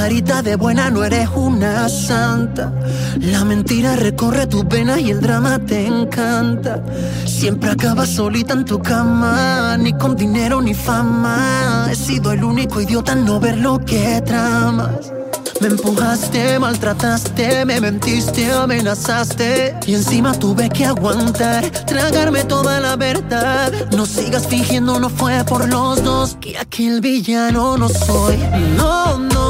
carita 0.00 0.40
de 0.40 0.56
buena 0.56 0.88
no 0.88 1.04
eres 1.04 1.28
una 1.34 1.86
santa. 1.90 2.72
La 3.20 3.44
mentira 3.44 3.96
recorre 3.96 4.46
tus 4.46 4.66
venas 4.66 4.98
y 4.98 5.10
el 5.10 5.20
drama 5.20 5.58
te 5.58 5.86
encanta. 5.86 6.82
Siempre 7.26 7.68
acabas 7.68 8.08
solita 8.08 8.54
en 8.54 8.64
tu 8.64 8.78
cama, 8.78 9.76
ni 9.76 9.92
con 9.92 10.16
dinero 10.16 10.62
ni 10.62 10.72
fama. 10.72 11.86
He 11.90 11.94
sido 11.94 12.32
el 12.32 12.42
único 12.42 12.80
idiota 12.80 13.12
en 13.12 13.26
no 13.26 13.38
ver 13.40 13.58
lo 13.58 13.78
que 13.78 14.22
tramas. 14.22 15.12
Me 15.60 15.68
empujaste, 15.68 16.58
maltrataste, 16.58 17.66
me 17.66 17.78
mentiste, 17.82 18.50
amenazaste. 18.50 19.76
Y 19.86 19.96
encima 19.96 20.32
tuve 20.32 20.70
que 20.70 20.86
aguantar, 20.86 21.68
tragarme 21.84 22.44
toda 22.44 22.80
la 22.80 22.96
verdad. 22.96 23.70
No 23.94 24.06
sigas 24.06 24.46
fingiendo, 24.46 24.98
no 24.98 25.10
fue 25.10 25.44
por 25.44 25.68
los 25.68 26.02
dos. 26.02 26.38
Que 26.40 26.56
aquel 26.56 27.02
villano 27.02 27.76
no 27.76 27.90
soy. 27.90 28.38
No, 28.78 29.18
no 29.18 29.49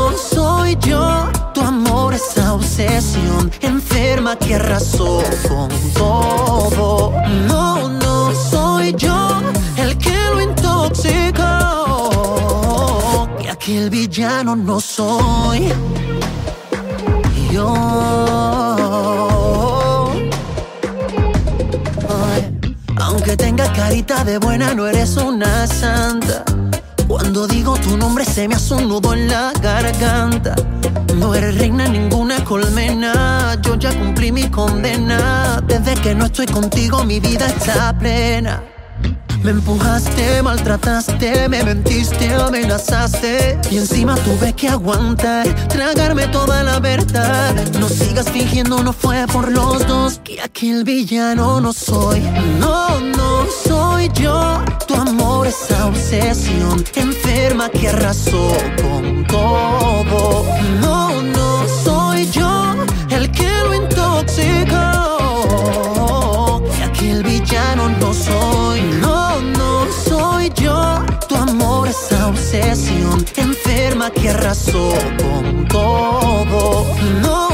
soy 0.70 0.78
yo, 0.88 1.28
tu 1.52 1.60
amor 1.62 2.14
es 2.14 2.38
obsesión, 2.38 3.50
enferma 3.60 4.36
que 4.36 4.54
arrasó 4.54 5.20
con 5.48 5.68
todo. 5.94 7.12
No, 7.48 7.88
no 7.88 8.32
soy 8.50 8.94
yo 8.96 9.42
el 9.76 9.98
que 9.98 10.14
lo 10.32 10.40
intoxicó, 10.40 11.48
que 13.40 13.50
aquel 13.50 13.90
villano 13.90 14.54
no 14.54 14.78
soy 14.80 15.72
yo. 17.52 17.74
Aunque 22.96 23.36
tengas 23.36 23.70
carita 23.70 24.24
de 24.24 24.38
buena, 24.38 24.72
no 24.74 24.86
eres 24.86 25.16
una 25.16 25.66
santa. 25.66 26.44
Cuando 27.30 27.46
digo 27.46 27.76
tu 27.76 27.96
nombre 27.96 28.24
se 28.24 28.48
me 28.48 28.56
hace 28.56 28.74
un 28.74 28.88
nudo 28.88 29.14
en 29.14 29.28
la 29.28 29.52
garganta. 29.62 30.56
No 31.14 31.32
eres 31.32 31.58
reina 31.58 31.86
en 31.86 31.92
ninguna 31.92 32.42
colmena. 32.42 33.56
Yo 33.62 33.76
ya 33.76 33.96
cumplí 33.96 34.32
mi 34.32 34.50
condena. 34.50 35.62
Desde 35.64 35.94
que 35.94 36.12
no 36.12 36.24
estoy 36.24 36.46
contigo 36.46 37.04
mi 37.04 37.20
vida 37.20 37.46
está 37.46 37.96
plena. 37.96 38.60
Me 39.44 39.52
empujaste, 39.52 40.42
maltrataste, 40.42 41.48
me 41.48 41.62
mentiste, 41.62 42.34
amenazaste 42.34 43.58
Y 43.70 43.78
encima 43.78 44.14
tuve 44.16 44.52
que 44.52 44.68
aguantar, 44.68 45.46
tragarme 45.68 46.26
toda 46.26 46.62
la 46.62 46.78
verdad 46.78 47.54
No 47.78 47.88
sigas 47.88 48.28
fingiendo, 48.28 48.82
no 48.82 48.92
fue 48.92 49.26
por 49.32 49.50
los 49.50 49.86
dos 49.86 50.20
Que 50.22 50.42
aquí 50.42 50.68
el 50.68 50.84
villano 50.84 51.58
no 51.58 51.72
soy 51.72 52.20
No, 52.58 53.00
no 53.00 53.46
soy 53.64 54.10
yo 54.12 54.62
Tu 55.50 55.56
amor 55.56 55.66
es 55.66 55.82
obsesión 55.82 56.84
enferma 56.94 57.68
que 57.70 57.88
arrasó 57.88 58.56
con 58.80 59.26
todo. 59.26 60.44
No, 60.80 61.20
no 61.22 61.66
soy 61.84 62.30
yo 62.30 62.76
el 63.10 63.28
que 63.32 63.50
lo 63.64 63.74
intoxicó. 63.74 64.78
Que 66.76 66.84
aquí 66.84 67.10
el 67.10 67.24
villano 67.24 67.88
no 67.88 68.14
soy 68.14 68.80
No, 69.00 69.40
no 69.40 69.86
soy 69.90 70.52
yo. 70.54 71.04
Tu 71.28 71.34
amor 71.34 71.88
es 71.88 72.12
obsesión 72.12 73.24
enferma 73.40 74.10
que 74.10 74.30
arrasó 74.30 74.92
con 75.18 75.66
todo. 75.66 76.86
No 77.22 77.49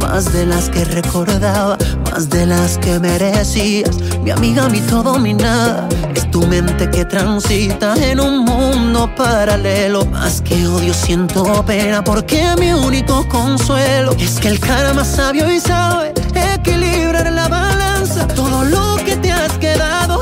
más 0.00 0.32
de 0.32 0.46
las 0.46 0.68
que 0.68 0.84
recordaba 0.84 1.78
Más 2.10 2.28
de 2.28 2.44
las 2.44 2.76
que 2.78 2.98
merecías. 2.98 3.96
Mi 4.22 4.30
amiga, 4.30 4.68
mi 4.68 4.80
todo, 4.80 5.18
mi 5.18 5.32
nada 5.32 5.88
Es 6.14 6.28
tu 6.30 6.44
mente 6.46 6.90
que 6.90 7.04
transita 7.04 7.94
en 7.96 8.18
un 8.18 8.44
mundo 8.44 9.08
paralelo. 9.16 10.04
Más 10.06 10.40
que 10.40 10.66
odio 10.66 10.92
siento 10.92 11.64
pena 11.64 12.02
Porque 12.02 12.44
mi 12.58 12.72
único 12.72 13.28
consuelo 13.28 14.12
Es 14.18 14.40
que 14.40 14.48
el 14.48 14.58
karma 14.58 15.02
es 15.02 15.08
sabio 15.08 15.50
y 15.50 15.60
sabe 15.60 16.12
Equilibrar 16.54 17.30
la 17.32 17.48
balanza. 17.48 18.26
Todo 18.28 18.64
lo 18.64 18.96
que 19.04 19.16
te 19.16 19.30
has 19.30 19.52
quedado 19.58 20.17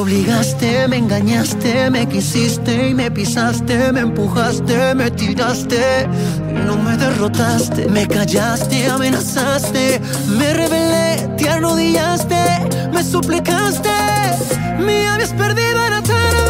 obligaste, 0.00 0.88
me 0.88 0.96
engañaste, 0.96 1.90
me 1.90 2.08
quisiste 2.08 2.88
y 2.88 2.94
me 2.94 3.10
pisaste, 3.10 3.92
me 3.92 4.00
empujaste, 4.00 4.94
me 4.94 5.10
tiraste, 5.10 6.08
no 6.66 6.76
me 6.76 6.96
derrotaste, 6.96 7.86
me 7.88 8.06
callaste, 8.06 8.86
amenazaste, 8.86 10.00
me 10.38 10.54
rebelé, 10.54 11.28
te 11.36 11.48
arrodillaste, 11.48 12.88
me 12.92 13.04
suplicaste, 13.04 13.90
me 14.78 15.06
habías 15.06 15.34
perdido 15.34 15.84
en 15.84 15.90
la 15.90 16.02
tarde. 16.02 16.49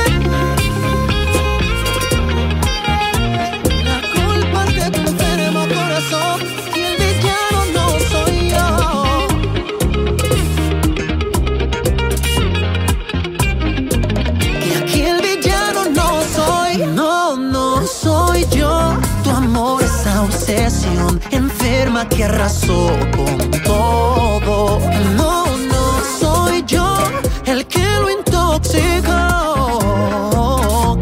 Obsesión 20.31 21.21
enferma 21.33 22.09
que 22.09 22.25
arrasó 22.25 22.91
con 23.17 23.51
todo. 23.65 24.79
No, 25.17 25.45
no 25.73 25.85
soy 26.21 26.63
yo 26.67 26.87
el 27.47 27.67
que 27.67 27.85
lo 28.01 28.09
intoxicó. 28.11 29.23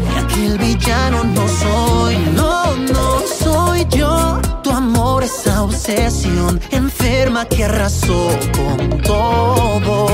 Y 0.01 0.17
aquí 0.21 0.45
el 0.45 0.57
villano 0.57 1.23
no 1.23 1.47
soy, 1.47 2.17
no, 2.35 2.75
no 2.75 3.07
soy 3.43 3.85
yo. 3.91 4.41
Tu 4.63 4.71
amor 4.71 5.23
es 5.23 5.47
obsesión 5.47 6.59
enferma 6.71 7.45
que 7.45 7.65
arrasó 7.65 8.29
con 8.57 9.01
todo. 9.01 10.07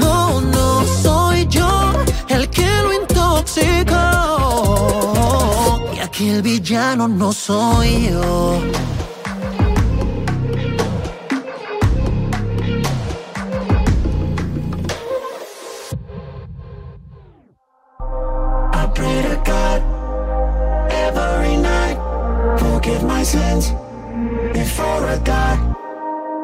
No, 0.00 0.40
no 0.40 0.84
soy 1.02 1.46
yo 1.48 1.92
el 2.28 2.48
que 2.48 2.66
lo 2.84 2.92
intoxicó. 2.94 4.11
Aquí 6.12 6.28
el 6.28 6.42
villano 6.42 7.08
no 7.08 7.32
soy 7.32 8.10
yo. 8.10 8.60
I 18.74 18.86
pray 18.94 19.22
to 19.22 19.42
God 19.42 19.80
every 20.90 21.56
night. 21.56 21.96
Forgive 22.58 23.02
my 23.04 23.22
sins. 23.24 23.81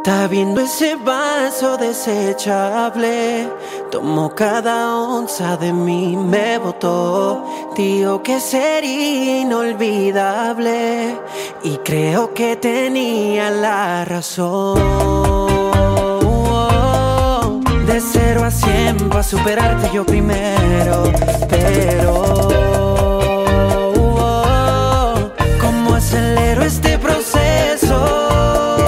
Está 0.09 0.26
viendo 0.26 0.62
ese 0.62 0.97
vaso 0.97 1.76
desechable. 1.76 3.47
Tomó 3.90 4.35
cada 4.35 4.97
onza 4.97 5.59
de 5.59 5.70
mí, 5.70 6.16
me 6.16 6.56
botó. 6.56 7.44
Dijo 7.76 8.22
que 8.22 8.40
sería 8.40 9.43
inolvidable. 9.43 11.14
Y 11.62 11.76
creo 11.85 12.32
que 12.32 12.56
tenía 12.56 13.51
la 13.51 14.06
razón. 14.06 14.78
De 17.85 18.01
cero 18.01 18.44
a 18.44 18.51
cien 18.51 19.10
para 19.10 19.22
superarte 19.22 19.90
yo 19.93 20.06
primero. 20.06 21.12
Pero. 21.51 22.48
¿Cómo 25.60 25.97
acelero 25.97 26.62
este 26.62 26.97
proceso? 26.97 28.88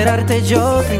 Superarte 0.00 0.40
yo 0.40 0.82
primero, 0.88 0.99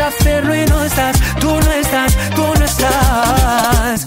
Por 0.00 0.08
hacerlo 0.08 0.54
y 0.54 0.64
no 0.66 0.84
estás, 0.84 1.16
tú 1.40 1.48
no 1.48 1.72
estás, 1.72 2.16
tú 2.34 2.44
no 2.58 2.64
estás. 2.64 4.06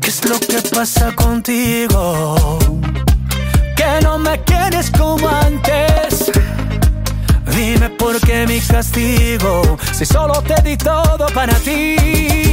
¿Qué 0.00 0.08
es 0.08 0.24
lo 0.28 0.38
que 0.38 0.60
pasa 0.74 1.14
contigo? 1.14 2.58
Que 3.76 4.00
no 4.02 4.18
me 4.18 4.38
quieres 4.42 4.90
como 4.90 5.28
antes. 5.28 6.30
Dime 7.54 7.88
por 7.90 8.20
qué 8.20 8.46
mi 8.46 8.60
castigo, 8.60 9.78
si 9.92 10.04
solo 10.04 10.42
te 10.42 10.60
di 10.62 10.76
todo 10.76 11.26
para 11.34 11.54
ti. 11.54 12.45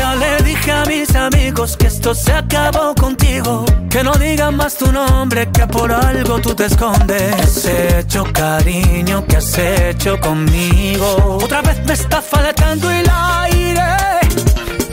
Y 0.00 0.02
ya 0.02 0.14
le 0.16 0.42
dije 0.44 0.72
a 0.72 0.84
mis 0.86 1.14
amigos 1.14 1.76
que 1.76 1.88
esto 1.88 2.14
se 2.14 2.32
acabó 2.32 2.94
contigo. 2.94 3.66
Que 3.90 4.02
no 4.02 4.12
digan 4.12 4.56
más 4.56 4.78
tu 4.78 4.90
nombre, 4.90 5.50
que 5.52 5.66
por 5.66 5.92
algo 5.92 6.38
tú 6.40 6.54
te 6.54 6.64
escondes. 6.64 7.34
¿Qué 7.34 7.42
has 7.42 7.64
hecho, 7.66 8.24
cariño? 8.32 9.26
¿Qué 9.26 9.36
has 9.36 9.58
hecho 9.58 10.18
conmigo? 10.18 11.38
Otra 11.42 11.60
vez 11.60 11.84
me 11.84 11.92
está 11.92 12.22
faltando 12.22 12.90
el 12.90 13.06
aire. 13.10 13.49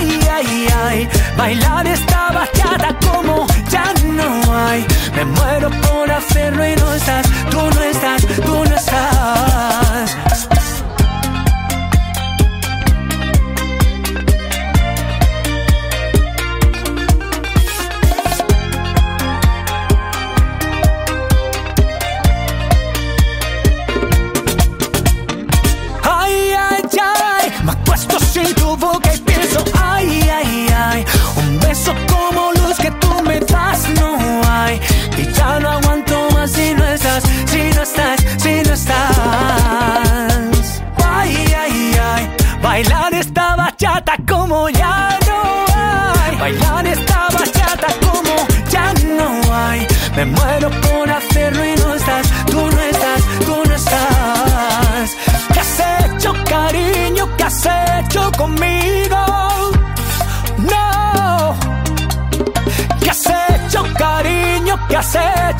ay, 0.00 0.20
ay, 0.32 0.68
ay. 0.84 1.08
Bailar 1.36 1.86
esta 1.86 2.30
bachata 2.30 2.96
como 3.06 3.46
ya 3.68 3.92
no 4.04 4.56
hay. 4.56 4.86
Me 5.14 5.24
muero 5.24 5.70
por 5.70 6.10
hacerlo 6.10 6.66
y 6.66 6.74
no 6.76 6.94
estás, 6.94 7.26
tú 7.50 7.60
no 7.74 7.82
estás, 7.82 8.26
tú 8.26 8.64
no 8.64 8.76
estás. 8.76 10.29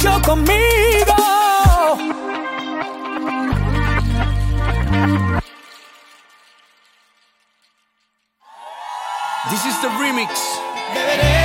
Conmigo? 0.00 1.16
This 9.50 9.66
is 9.66 9.80
the 9.82 9.88
remix. 9.88 11.39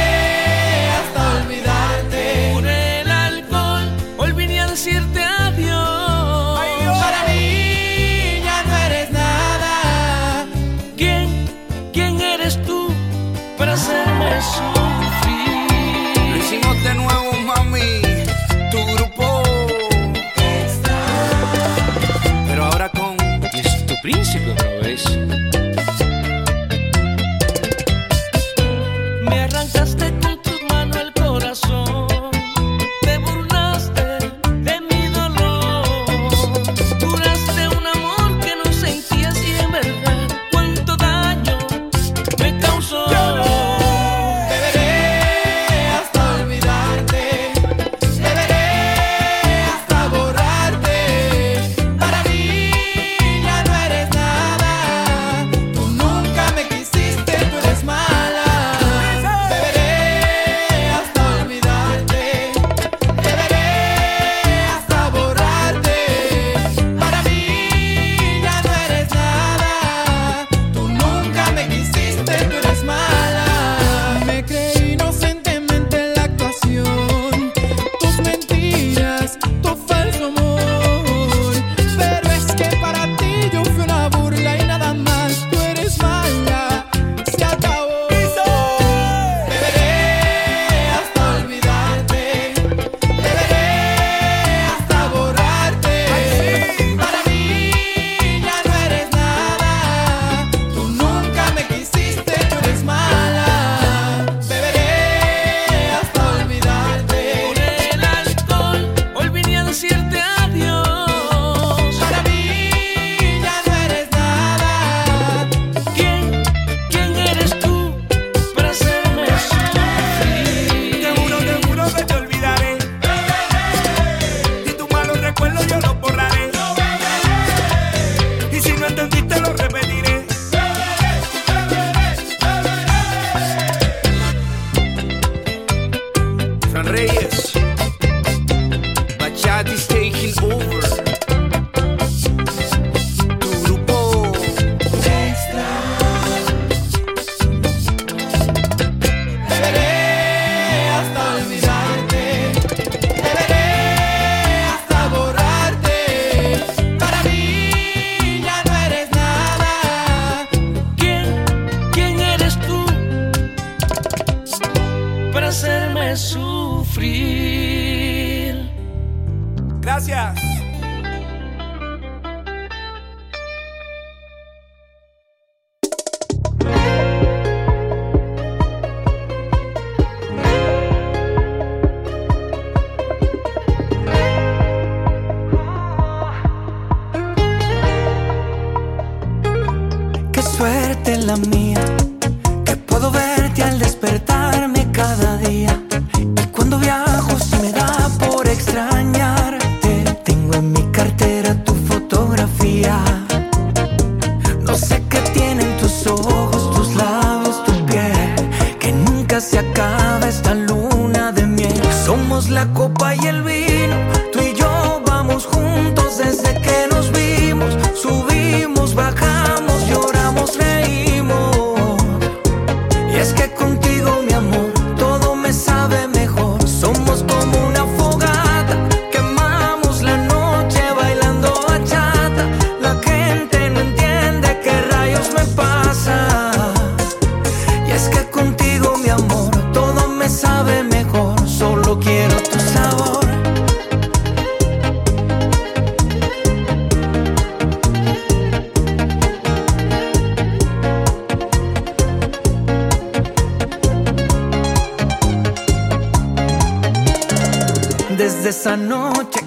Esa 258.65 258.75
noche 258.75 259.44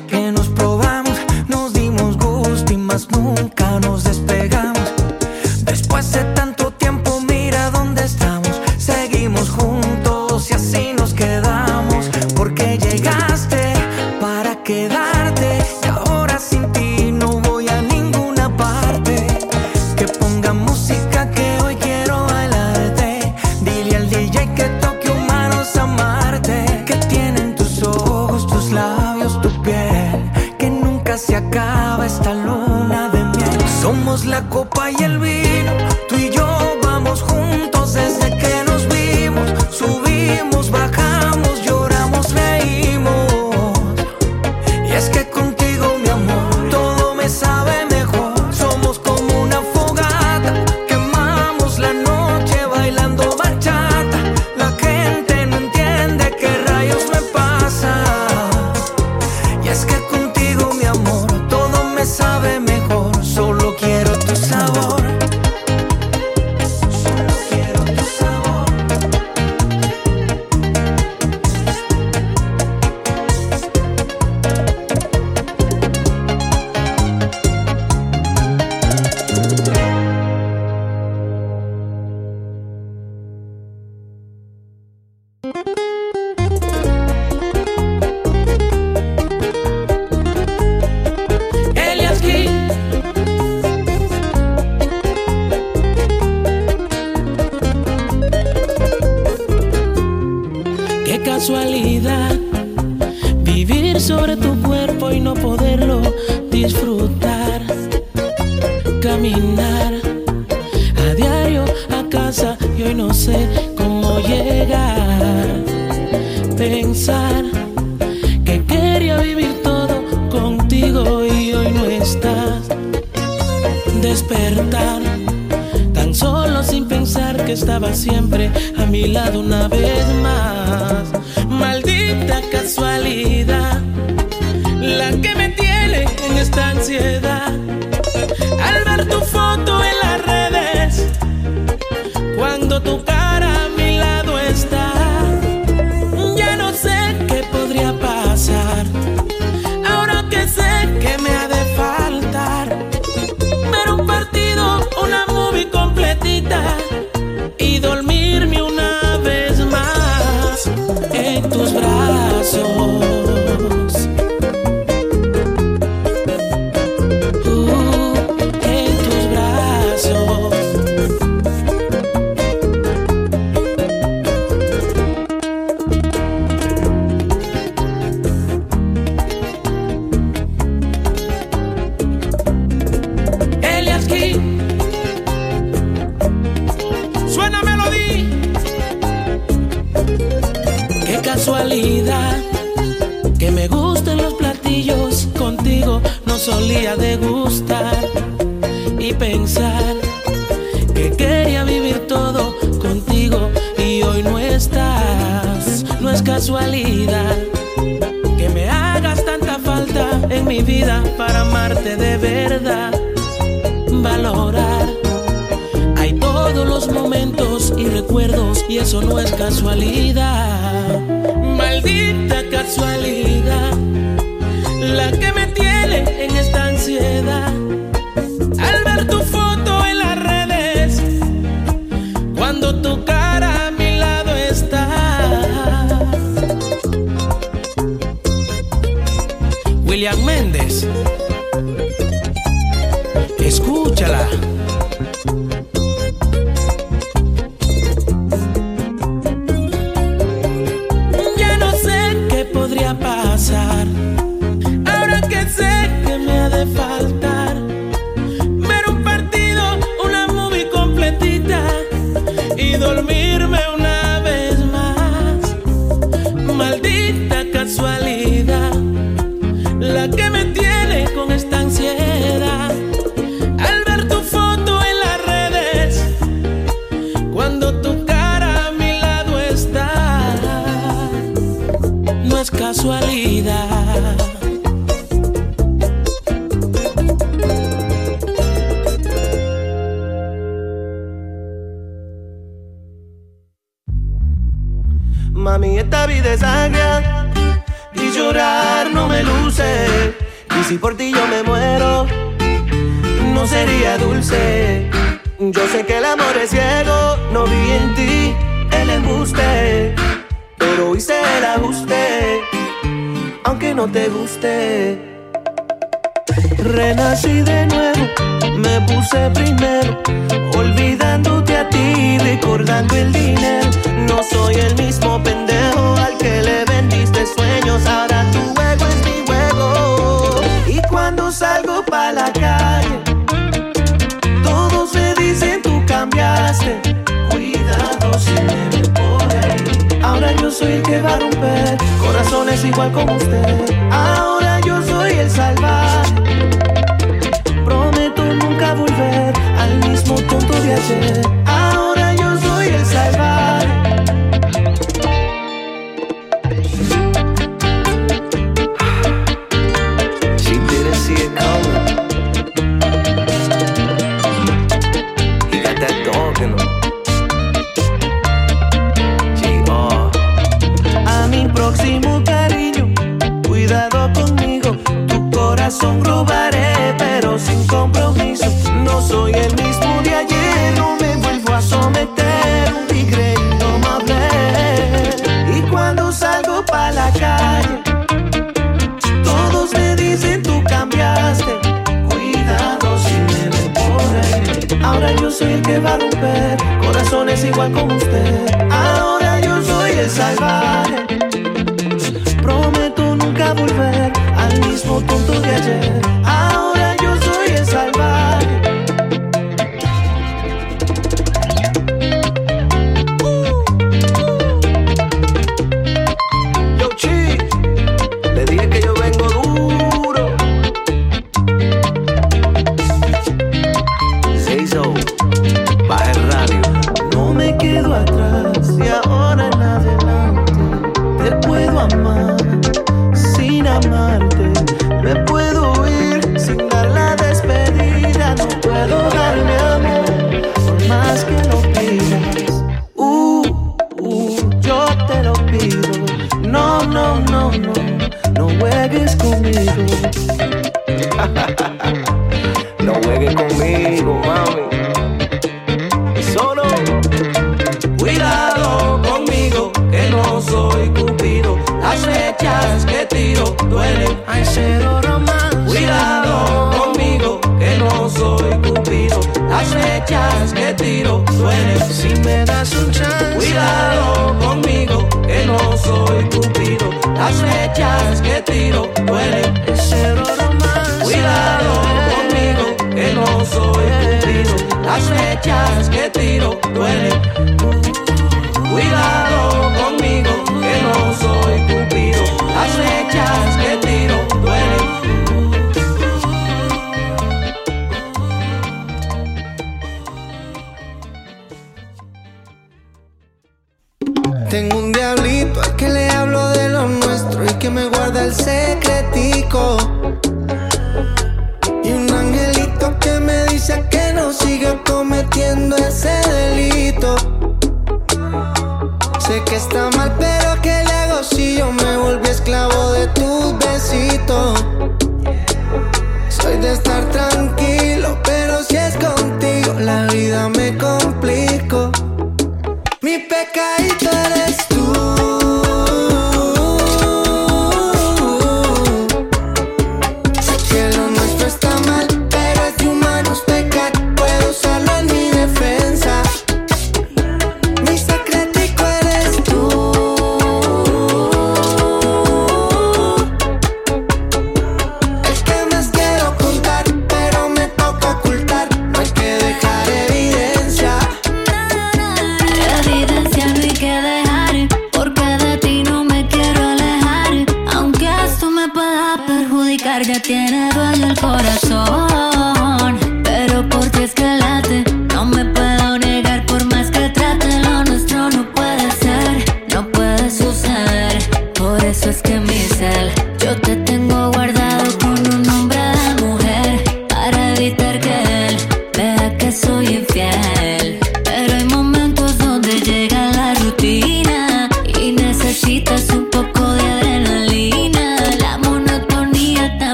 está 519.59 519.91
mal, 519.97 520.28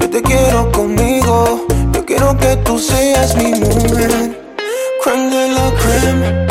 yo 0.00 0.10
te 0.10 0.22
quiero 0.22 0.70
conmigo. 0.72 1.66
Yo 1.92 2.04
quiero 2.04 2.36
que 2.36 2.56
tú 2.64 2.78
seas 2.78 3.36
mi 3.36 3.52
mujer. 3.54 4.40
Creme 5.02 5.30
de 5.30 5.48
la 5.50 5.72
creme. 5.82 6.46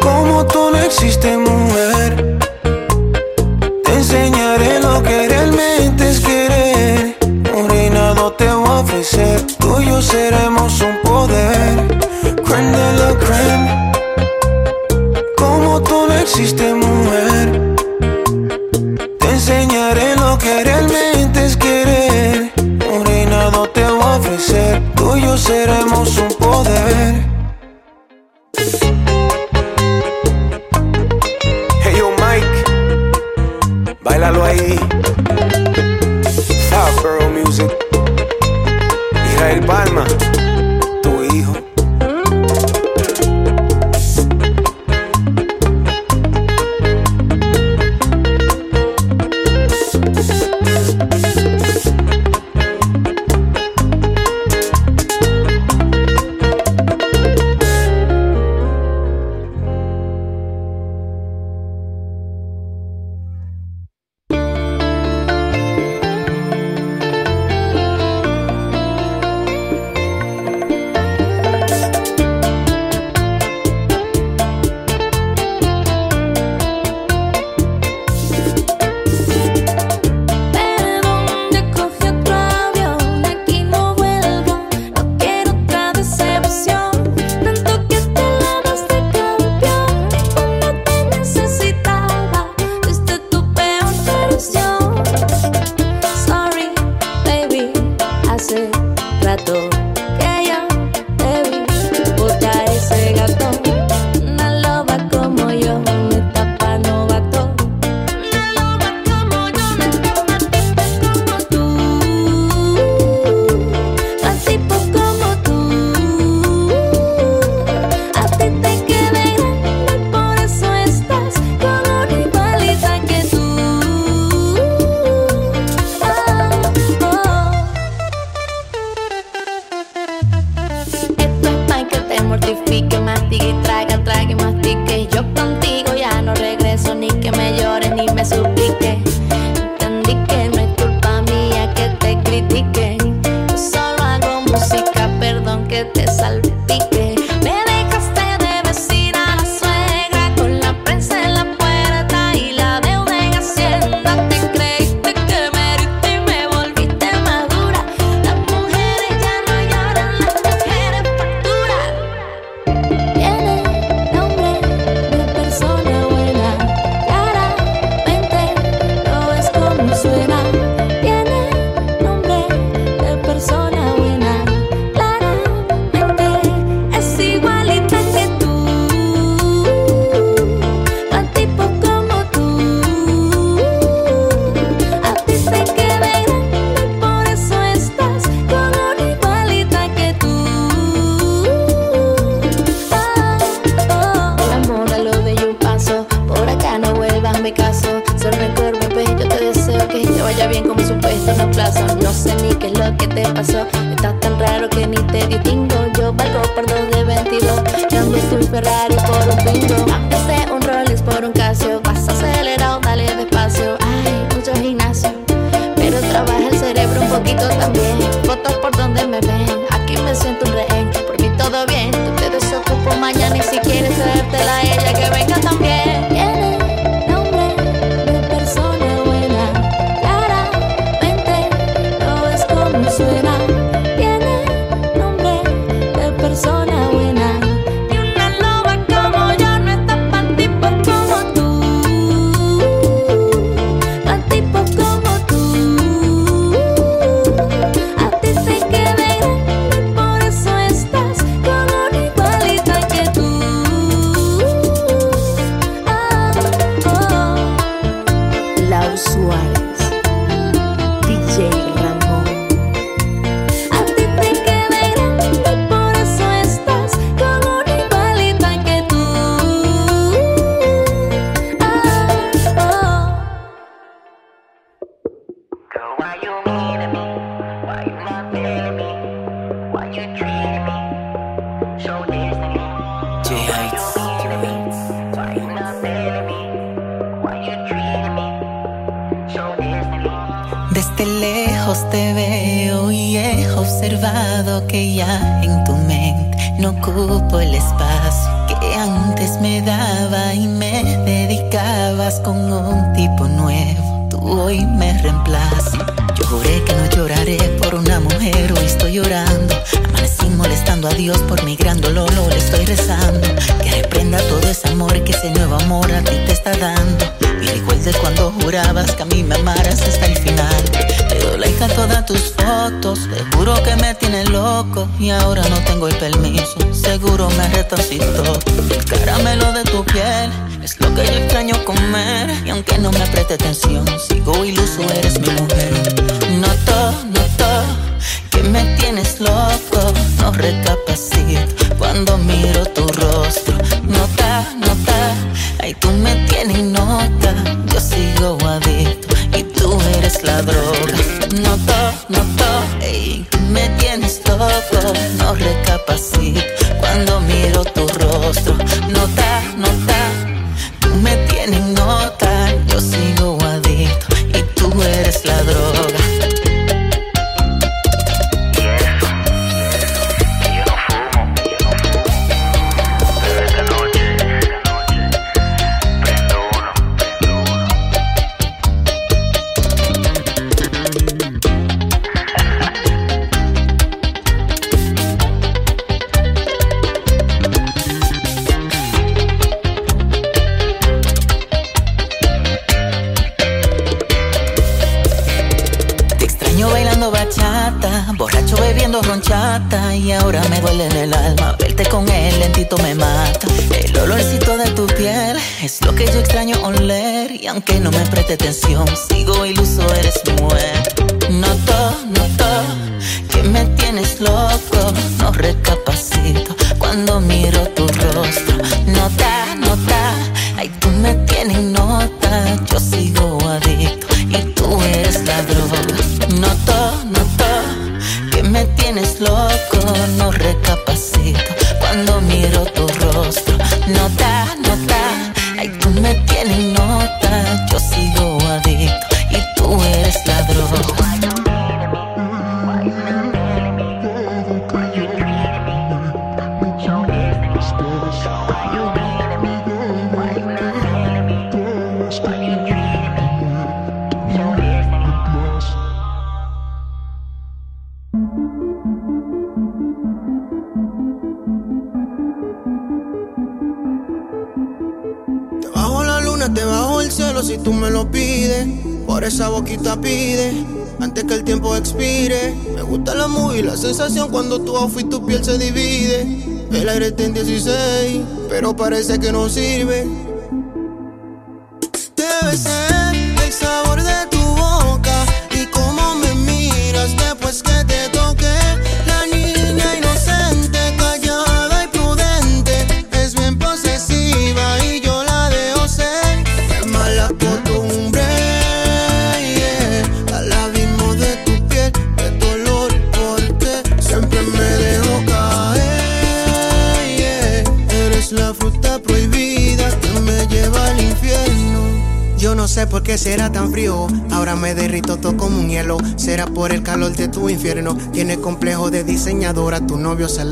Como 0.00 0.44
tú 0.46 0.70
no 0.72 0.78
existe 0.78 1.36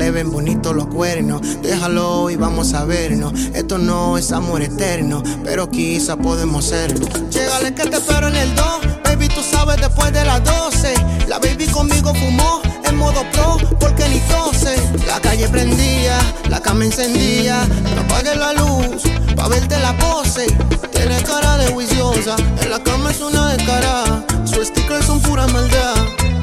le 0.01 0.09
ven 0.09 0.31
bonito 0.31 0.73
los 0.73 0.87
cuernos. 0.87 1.41
Déjalo 1.61 2.31
y 2.31 2.35
vamos 2.35 2.73
a 2.73 2.85
vernos. 2.85 3.33
Esto 3.53 3.77
no 3.77 4.17
es 4.17 4.31
amor 4.31 4.63
eterno, 4.63 5.21
pero 5.43 5.69
quizá 5.69 6.17
podemos 6.17 6.65
serlo. 6.65 7.07
Llegale 7.29 7.75
que 7.75 7.83
te 7.83 7.97
espero 7.97 8.27
en 8.29 8.35
el 8.35 8.55
2, 8.55 8.65
baby, 9.03 9.27
tú 9.27 9.41
sabes 9.43 9.79
después 9.79 10.11
de 10.11 10.25
las 10.25 10.43
12. 10.43 10.95
La 11.27 11.37
baby 11.37 11.67
conmigo 11.67 12.15
fumó 12.15 12.63
en 12.83 12.95
modo 12.97 13.21
pro, 13.31 13.57
porque 13.79 14.09
ni 14.09 14.19
tose. 14.21 14.75
La 15.05 15.19
calle 15.19 15.47
prendía, 15.49 16.17
la 16.49 16.59
cama 16.59 16.85
encendía. 16.85 17.63
No 17.93 18.01
apagues 18.01 18.37
la 18.37 18.53
luz, 18.53 19.03
pa' 19.35 19.49
verte 19.49 19.77
la 19.77 19.95
pose. 19.99 20.47
Tiene 20.91 21.21
cara 21.21 21.57
de 21.57 21.67
juiciosa, 21.67 22.35
en 22.59 22.71
la 22.71 22.81
cama 22.81 23.11
es 23.11 23.21
una 23.21 23.53
descarada. 23.53 24.25
Su 24.45 24.65
sticker 24.65 25.03
son 25.03 25.21
pura 25.21 25.45
maldad 25.45 25.93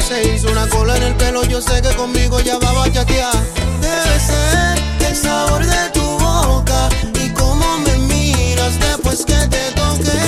se 0.08 0.34
hizo 0.34 0.50
una 0.50 0.66
cola 0.68 0.96
en 0.96 1.02
el 1.02 1.14
pelo, 1.16 1.44
yo 1.44 1.60
sé 1.60 1.82
que 1.82 1.94
conmigo 1.94 2.40
ya 2.40 2.58
va 2.58 2.70
a 2.70 2.72
bachatear. 2.72 3.34
Debe 3.82 4.18
ser 4.18 5.06
el 5.06 5.14
sabor 5.14 5.64
de 5.66 5.90
tu 5.92 6.00
boca 6.00 6.88
y 7.22 7.28
cómo 7.30 7.78
me 7.80 7.98
miras 7.98 8.80
después 8.80 9.26
que 9.26 9.34
te 9.48 9.70
toque. 9.72 10.18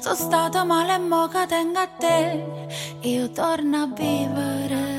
Sono 0.00 0.14
stata 0.14 0.64
male 0.64 0.94
e 0.94 0.98
mo' 0.98 1.28
che 1.28 1.46
tengo 1.46 1.78
a 1.78 1.86
te. 1.86 2.68
Io 3.00 3.30
torno 3.30 3.82
a 3.82 3.86
vivere. 3.86 4.89